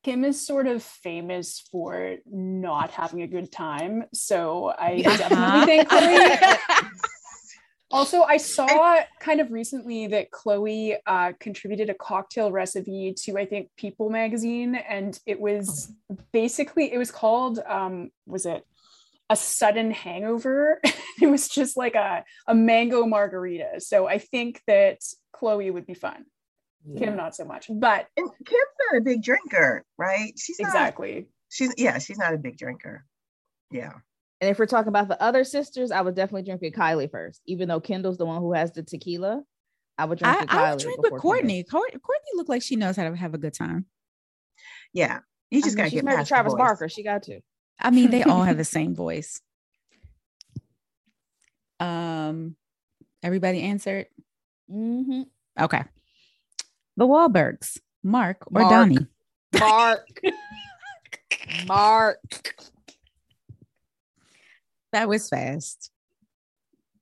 [0.03, 4.05] Kim is sort of famous for not having a good time.
[4.13, 6.57] So I definitely think Khloe.
[7.93, 13.45] Also, I saw kind of recently that Khloe uh, contributed a cocktail recipe to, I
[13.45, 14.75] think, People magazine.
[14.75, 15.91] And it was
[16.31, 18.65] basically, it was called, um, was it
[19.29, 20.79] a sudden hangover?
[21.21, 23.81] it was just like a, a mango margarita.
[23.81, 24.99] So I think that
[25.35, 26.25] Khloe would be fun.
[26.97, 27.67] Kim, not so much.
[27.69, 28.61] But And Kim's
[28.91, 30.33] not a big drinker, right?
[30.37, 31.27] She's not, exactly.
[31.49, 33.05] She's yeah, she's not a big drinker.
[33.71, 33.93] Yeah.
[34.39, 37.41] And if we're talking about the other sisters, I would definitely drink with Kylie first.
[37.45, 39.43] Even though Kendall's the one who has the tequila,
[39.97, 40.57] I would drink I, with Kylie.
[40.57, 41.63] I would drink with Kourtney.
[41.67, 41.99] Kourtney.
[41.99, 43.85] Kourtney looked like she knows how to have a good time.
[44.93, 45.19] Yeah.
[45.51, 46.53] You just I mean, gotta she's get married to past the Travis.
[46.55, 46.89] Barker.
[46.89, 47.41] She got to.
[47.79, 49.41] I mean, they all have the same voice.
[51.79, 52.55] Um,
[53.21, 54.07] everybody answered.
[54.71, 55.25] Mhm.
[55.59, 55.83] Okay.
[56.97, 58.71] The Wahlbergs, Mark or Mark.
[58.71, 59.07] Donnie?
[59.59, 60.21] Mark.
[61.67, 62.55] Mark.
[64.91, 65.91] That was fast.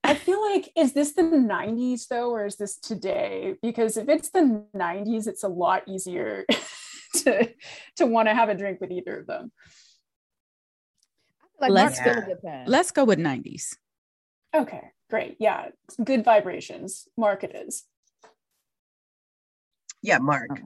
[0.03, 3.55] I feel like is this the 90s though, or is this today?
[3.61, 6.45] Because if it's the 90s, it's a lot easier
[7.15, 7.49] to
[7.97, 9.51] to want to have a drink with either of them.
[11.59, 12.65] Like Let's go- a good time.
[12.67, 13.75] Let's go with 90s.
[14.55, 15.35] Okay, great.
[15.39, 15.67] Yeah,
[16.03, 17.07] good vibrations.
[17.17, 17.83] Mark it is.
[20.01, 20.51] Yeah, Mark.
[20.51, 20.61] Okay.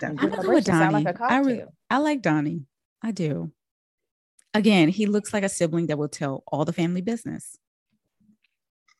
[0.00, 0.18] Definitely.
[0.24, 1.34] I'm gonna go with vibrations sound like Donnie.
[1.34, 2.66] I re- I like Donnie.
[3.02, 3.52] I do.
[4.54, 7.58] Again, he looks like a sibling that will tell all the family business.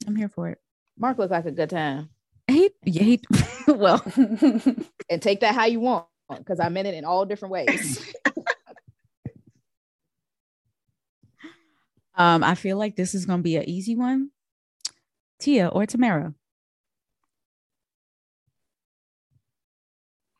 [0.06, 0.58] I'm here for it.
[0.98, 2.08] Mark looks like a good time.
[2.48, 3.20] He, yeah, he,
[3.68, 4.02] well,
[5.08, 8.14] And take that how you want, because I meant it in all different ways.
[12.14, 14.30] um, I feel like this is gonna be an easy one.
[15.38, 16.34] Tia or Tamera.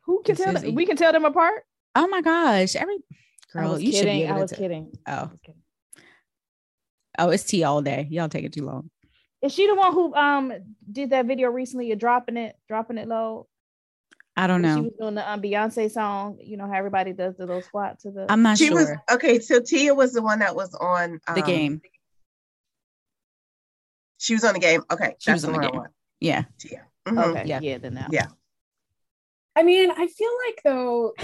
[0.04, 0.74] Who can This tell them?
[0.74, 1.64] We can tell them apart.
[1.94, 2.98] Oh my gosh, every
[3.52, 4.92] girl, was you should be able I to was tell- kidding.
[5.06, 5.60] I Oh, was kidding.
[7.18, 8.08] oh, it's Tia all day.
[8.10, 8.90] Y'all take it too long.
[9.42, 10.52] Is she the one who um
[10.90, 11.86] did that video recently?
[11.88, 13.48] You're dropping it, dropping it low.
[14.36, 14.76] I don't know.
[14.76, 16.38] She was doing the um, Beyonce song.
[16.42, 18.26] You know how everybody does the little squat to the.
[18.30, 18.76] I'm not She sure.
[18.76, 19.38] was okay.
[19.40, 21.82] So Tia was the one that was on the um, game.
[24.18, 24.82] She was on the game.
[24.90, 25.80] Okay, She was that's on the one I game.
[25.80, 25.92] want.
[26.20, 26.44] Yeah.
[26.58, 26.86] Tia.
[27.06, 27.24] Mhm.
[27.30, 27.60] okay, Yeah.
[27.60, 28.06] yeah, then now.
[28.10, 28.26] Yeah.
[29.56, 31.14] I mean, I feel like though,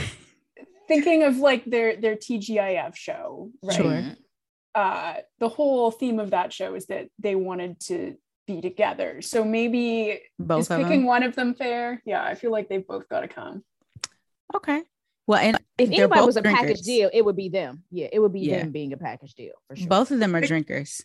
[0.86, 3.76] thinking of like their their TGIF show, right?
[3.76, 4.02] Sure.
[4.74, 8.16] Uh, the whole theme of that show is that they wanted to
[8.46, 9.20] be together.
[9.22, 11.04] So maybe Both is picking them.
[11.04, 12.00] one of them fair?
[12.04, 13.64] Yeah, I feel like they've both got to come.
[14.54, 14.82] Okay.
[15.26, 17.82] Well, and If anybody was a package deal, it would be them.
[17.90, 18.60] Yeah, it would be Yeah.
[18.60, 19.88] them being a package deal for sure.
[19.88, 21.02] Both of them are drinkers.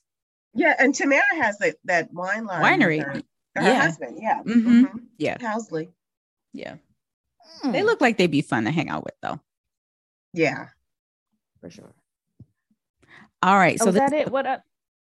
[0.53, 2.61] Yeah, and Tamera has that that wine line.
[2.79, 3.03] Winery.
[3.03, 3.13] Her,
[3.55, 3.81] her Yeah.
[3.81, 4.19] husband.
[4.21, 4.41] Yeah.
[4.43, 4.63] Mhm.
[4.83, 4.99] Mhm.
[5.17, 5.37] Yeah.
[5.39, 5.89] Housley.
[6.53, 6.75] Yeah.
[7.63, 9.39] Mm, They look like they'd be fun to hang out with, though.
[10.33, 10.67] Yeah.
[11.61, 11.93] for sure.
[13.41, 13.77] All right.
[13.77, 14.31] So So is this, that it?
[14.31, 14.57] What, uh,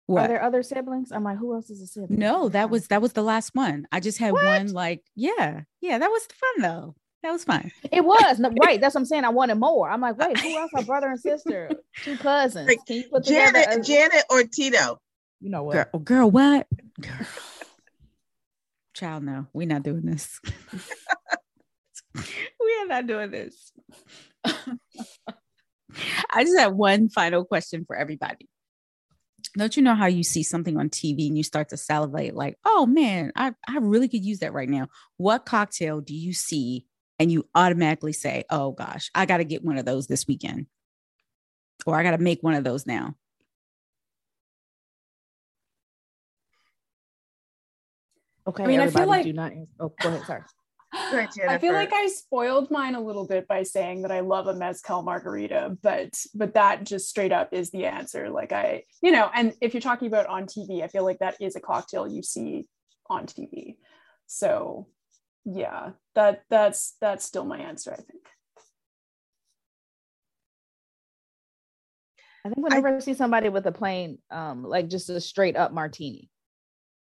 [0.06, 0.22] what?
[0.24, 1.12] are there other siblings?
[1.12, 2.18] I'm like, who else is a sibling?
[2.18, 3.86] No, that was that was the last one.
[3.92, 4.44] I just had What?
[4.44, 4.72] one.
[4.72, 6.94] Like, yeah, yeah, that was fun though.
[7.22, 7.70] That was fun.
[7.92, 8.80] It was no, right.
[8.80, 9.24] That's what I'm saying.
[9.24, 9.88] I wanted more.
[9.88, 10.70] I'm like, wait, who else?
[10.76, 11.70] A brother and sister,
[12.02, 12.66] two cousins.
[12.68, 13.52] Like, Can you put together?
[13.62, 14.98] Janet, a- Janet or Tito.
[15.40, 15.92] you know what?
[15.92, 16.66] Girl, girl, what?
[17.00, 17.26] Girl.
[18.94, 20.38] Child, no, we're not doing this.
[22.82, 23.72] we are not doing this.
[26.30, 28.48] I just have one final question for everybody.
[29.56, 32.56] Don't you know how you see something on TV and you start to salivate, like,
[32.64, 34.88] oh man, I, I really could use that right now?
[35.18, 36.86] What cocktail do you see
[37.18, 40.66] and you automatically say, oh gosh, I got to get one of those this weekend?
[41.84, 43.14] Or I got to make one of those now?
[48.46, 49.52] Okay, I mean, I feel like- do not.
[49.78, 50.26] Oh, go ahead.
[50.26, 50.42] Sorry.
[50.94, 54.46] Ahead, I feel like I spoiled mine a little bit by saying that I love
[54.46, 58.28] a mezcal margarita, but but that just straight up is the answer.
[58.28, 61.36] Like I, you know, and if you're talking about on TV, I feel like that
[61.40, 62.66] is a cocktail you see
[63.08, 63.76] on TV.
[64.26, 64.88] So
[65.44, 68.22] yeah, that that's that's still my answer, I think.
[72.44, 75.72] I think whenever I, see somebody with a plain, um, like just a straight up
[75.72, 76.28] martini,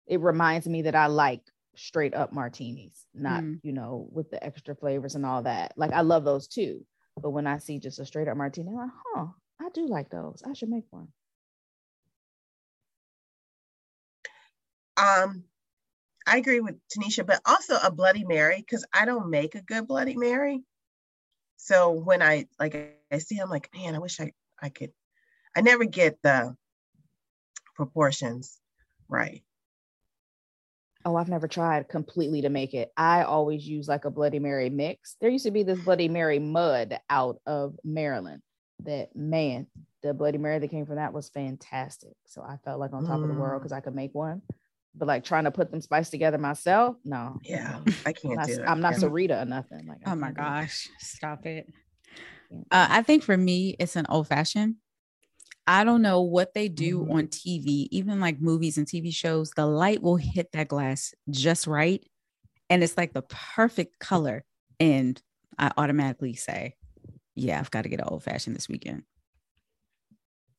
[0.07, 1.43] it reminds me that I like
[1.77, 3.61] straight up martinis, not Mm.
[3.63, 5.73] you know with the extra flavors and all that.
[5.77, 6.87] Like I love those too,
[7.21, 9.27] but when I see just a straight up martini, I'm like, huh,
[9.61, 10.43] I do like those.
[10.47, 11.09] I should make one.
[14.97, 15.45] Um,
[16.27, 19.87] I agree with Tanisha, but also a Bloody Mary because I don't make a good
[19.87, 20.63] Bloody Mary.
[21.57, 24.93] So when I like I see, I'm like, man, I wish I I could.
[25.57, 26.57] I never get the
[27.77, 28.59] proportions
[29.09, 29.43] right.
[31.05, 32.93] Oh, I've never tried completely to make it.
[32.97, 35.17] I always use like a Bloody Mary mix.
[35.21, 38.41] There used to be this Bloody Mary mud out of Maryland
[38.85, 39.67] that man,
[40.03, 42.13] the Bloody Mary that came from that was fantastic.
[42.27, 43.63] So I felt like on top of the world Mm.
[43.63, 44.43] because I could make one.
[44.95, 47.39] But like trying to put them spice together myself, no.
[47.43, 47.81] Yeah.
[48.07, 48.61] I can't not, do it.
[48.67, 48.99] I'm not Yeah.
[49.09, 49.87] Sarita or nothing.
[49.87, 50.45] Like I Oh my can't do it.
[50.45, 51.67] gosh, stop it.
[52.53, 52.67] Uh, it.
[52.71, 54.77] I think for me, it's an old fashioned.
[55.67, 57.11] I don't know what they do Mhm.
[57.15, 59.51] on TV, even like movies and TV shows.
[59.51, 62.05] The light will hit that glass just right.
[62.69, 64.45] And it's like the perfect color.
[64.81, 65.21] And
[65.59, 66.77] I automatically say,
[67.35, 69.05] yeah, I've got to get an old fashioned this weekend.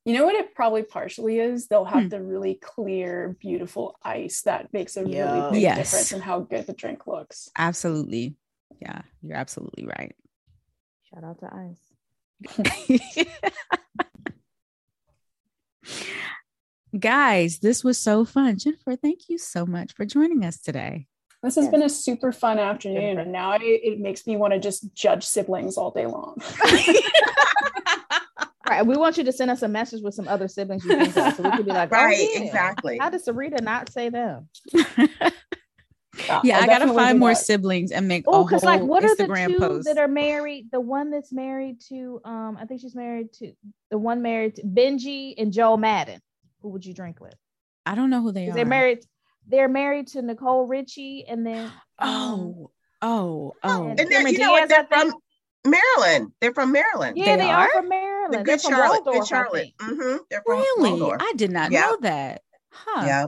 [0.06, 1.68] You know what it probably partially is?
[1.68, 2.10] They'll have Hmm.
[2.10, 5.26] the really clear, beautiful ice that makes a Yeah.
[5.26, 5.78] really big Yes.
[5.78, 7.50] difference in how good the drink looks.
[7.58, 8.36] Absolutely.
[8.80, 10.16] Yeah, you're absolutely right.
[11.12, 13.26] Shout out to Ice.
[16.98, 18.58] Guys, this was so fun.
[18.58, 21.08] Jennifer, thank you so much for joining us today.
[21.44, 21.72] This has Yes.
[21.72, 23.20] been a super fun afternoon, Jennifer.
[23.22, 26.42] and now I, it makes me want to just judge siblings all day long.
[26.64, 26.96] Right.
[28.68, 28.84] Right.
[28.84, 31.36] We want you to send us a message with some other siblings you think of,
[31.36, 32.42] so we could be like, oh, Right, yeah.
[32.42, 32.98] exactly.
[32.98, 34.50] How does Sarita not say them?
[36.44, 37.38] yeah, I'll I gotta find more that.
[37.38, 39.86] siblings and make all Oh, a because like, what are the Instagram two post.
[39.88, 40.70] that are married?
[40.72, 43.54] The one that's married to, um, I think she's married to
[43.92, 46.22] the one married to Benji and Joel Madden.
[46.62, 47.36] Who would you drink with?
[47.86, 48.54] I don't know who they are.
[48.54, 49.00] They're married.
[49.48, 51.66] They're married to Nicole Richie, and then
[52.00, 53.88] um, Oh, oh, oh.
[53.90, 54.68] And And they're, you know what?
[54.70, 55.14] Diaz, They're from.
[55.68, 56.32] Maryland.
[56.42, 57.18] They're from Maryland.
[57.18, 57.66] yeah, They they, are?
[57.68, 57.74] are?
[57.74, 58.34] from The Maryland.
[58.34, 59.04] They're good from Charlotte.
[59.06, 59.62] Waldorf, Good Charlotte.
[59.62, 59.78] think.
[59.80, 60.18] Mm-hmm.
[60.30, 60.90] They're from Really?
[60.92, 61.22] Waldorf.
[61.24, 61.82] I did not Yeah.
[61.82, 62.42] know that.
[62.72, 63.04] Huh.
[63.06, 63.26] Yeah.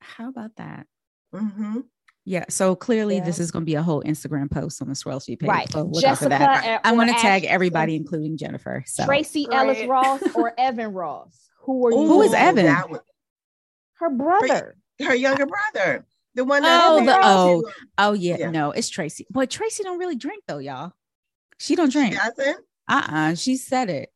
[0.00, 0.86] How about that?
[1.34, 1.80] Mm-hmm.
[2.24, 2.44] Yeah.
[2.48, 3.24] So clearly, Yeah.
[3.24, 5.48] this is going to be a whole Instagram post on the Swirl Suite page.
[5.48, 5.70] Right.
[5.72, 6.28] So look out for Jessica.
[6.30, 6.64] that.
[6.64, 8.84] and- I'm going to tag everybody, including Jennifer.
[8.86, 11.48] So Tracee Ellis Ross or Evan Ross.
[11.62, 11.96] Who are you?
[11.96, 12.64] Who is Evan?
[12.64, 12.74] with?
[12.74, 13.00] That was
[13.94, 14.76] Her brother.
[15.00, 16.06] her younger brother.
[16.34, 17.62] The one that Oh, the- oh.
[17.98, 18.50] oh yeah, Yeah.
[18.50, 19.26] no, it's Tracee.
[19.30, 20.92] But Tracee don't really drink though, y'all.
[21.58, 22.16] She don't She drink.
[22.16, 22.64] doesn't.
[22.88, 23.34] Uh-uh.
[23.34, 24.12] She said it.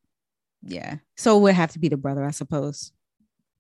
[0.63, 0.97] Yeah.
[1.17, 2.93] So it would have to be the brother, I suppose.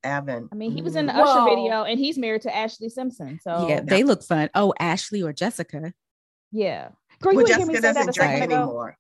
[0.06, 0.48] Evan.
[0.52, 1.22] I mean, he was in the Whoa.
[1.22, 3.38] Usher video, and he's married to Ashlee Simpson.
[3.42, 4.48] So yeah, they look fun.
[4.54, 5.92] Oh, Ashley or Jessica.
[6.52, 6.88] yeah.
[7.20, 8.62] Girl, you Well, hear me Jessica say that doesn't drink second ago.
[8.62, 8.98] anymore.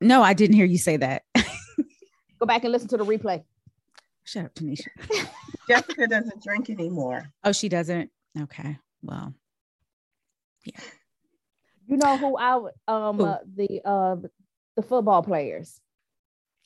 [0.00, 1.22] No, I didn't hear you say that.
[2.38, 3.42] Go back and listen to the replay.
[4.24, 4.88] Shut up, Tanisha.
[5.68, 7.32] Jessica doesn't drink anymore.
[7.42, 8.10] Oh, she doesn't.
[8.38, 8.78] Okay.
[9.02, 9.34] Well,
[10.64, 10.78] yeah.
[11.86, 14.16] You know who I would um uh, the uh
[14.76, 15.80] the football players,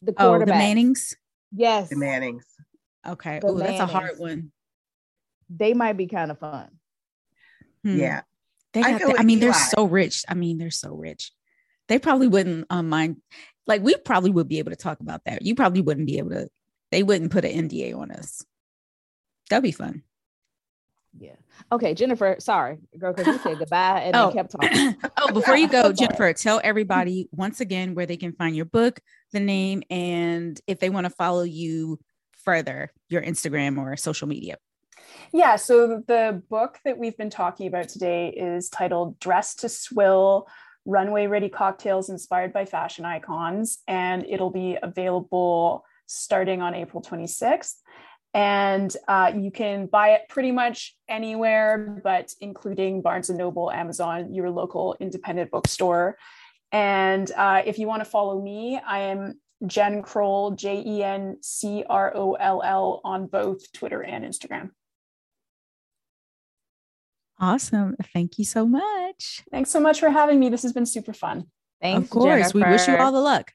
[0.03, 0.47] the oh, the.
[0.47, 1.14] Mannings.
[1.55, 2.45] Yes, The Mannings.
[3.07, 3.40] Okay.
[3.42, 4.53] Oh, that's a hard one.
[5.50, 6.68] they might be kind of fun.
[7.84, 7.96] Hmm.
[7.98, 8.22] Yeah.
[8.72, 9.59] They I got go the- I with mean, they're Eli.
[9.59, 10.24] so rich.
[10.28, 11.32] I mean, they're so rich.
[11.88, 13.16] They probably wouldn't um, mind.
[13.66, 15.42] Like, we probably would be able to talk about that.
[15.42, 16.48] You probably wouldn't be able to.
[16.90, 18.44] They wouldn't put an NDA on us.
[19.50, 20.03] That'd be fun.
[21.18, 21.36] Yeah.
[21.70, 22.36] Okay, Jennifer.
[22.38, 24.26] Sorry, girl, because you said goodbye and Oh.
[24.26, 24.96] then kept talking.
[25.18, 29.00] oh, before you go, Jennifer, tell everybody once again where they can find your book,
[29.32, 31.98] the name, and if they want to follow you
[32.45, 34.57] further, your Instagram or social media.
[35.32, 40.47] Yeah, so the book that we've been talking about today is titled Dressed to Swill
[40.84, 47.74] Runway Ready Cocktails Inspired by Fashion Icons, and it'll be available starting on April 26th.
[48.34, 54.32] And uh, you can buy it pretty much anywhere, but including Barnes and Noble, Amazon,
[54.32, 56.16] your local independent bookstore.
[56.72, 61.37] And uh, if you want to follow me, I am Jen Croll, J E N
[61.41, 64.71] C R O L L, on both Twitter and Instagram.
[67.39, 67.97] Awesome.
[68.13, 69.43] Thank you so much.
[69.51, 70.49] Thanks so much for having me.
[70.49, 71.47] This has been super fun.
[71.81, 72.55] Thanks, of course.
[72.55, 73.53] We wish you all the luck.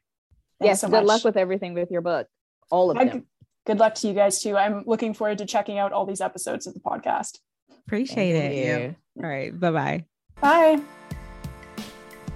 [0.59, 1.05] Thanks Yes, so good much.
[1.05, 2.27] luck with everything with your book.
[2.69, 3.27] All of Yeah, them.
[3.65, 4.57] Good luck to you guys too.
[4.57, 7.39] I'm looking forward to checking out all these episodes of the podcast.
[7.85, 8.81] Appreciate Thank it.
[8.81, 8.95] you.
[9.23, 9.57] All right.
[9.57, 10.05] Bye bye.
[10.41, 10.81] Bye.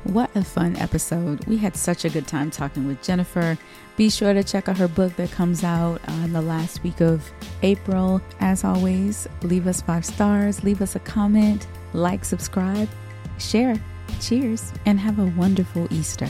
[0.04, 1.45] What a fun episode.
[1.45, 3.58] We had such a good time talking with Jennifer.
[3.97, 7.02] Be sure to check out her book that comes out uh, on the last week
[7.02, 7.32] of
[7.62, 8.20] April.
[8.39, 12.89] As always, leave us five stars, leave us a comment, like, subscribe,
[13.38, 13.76] share.
[14.20, 16.28] Cheers, and have a wonderful Easter.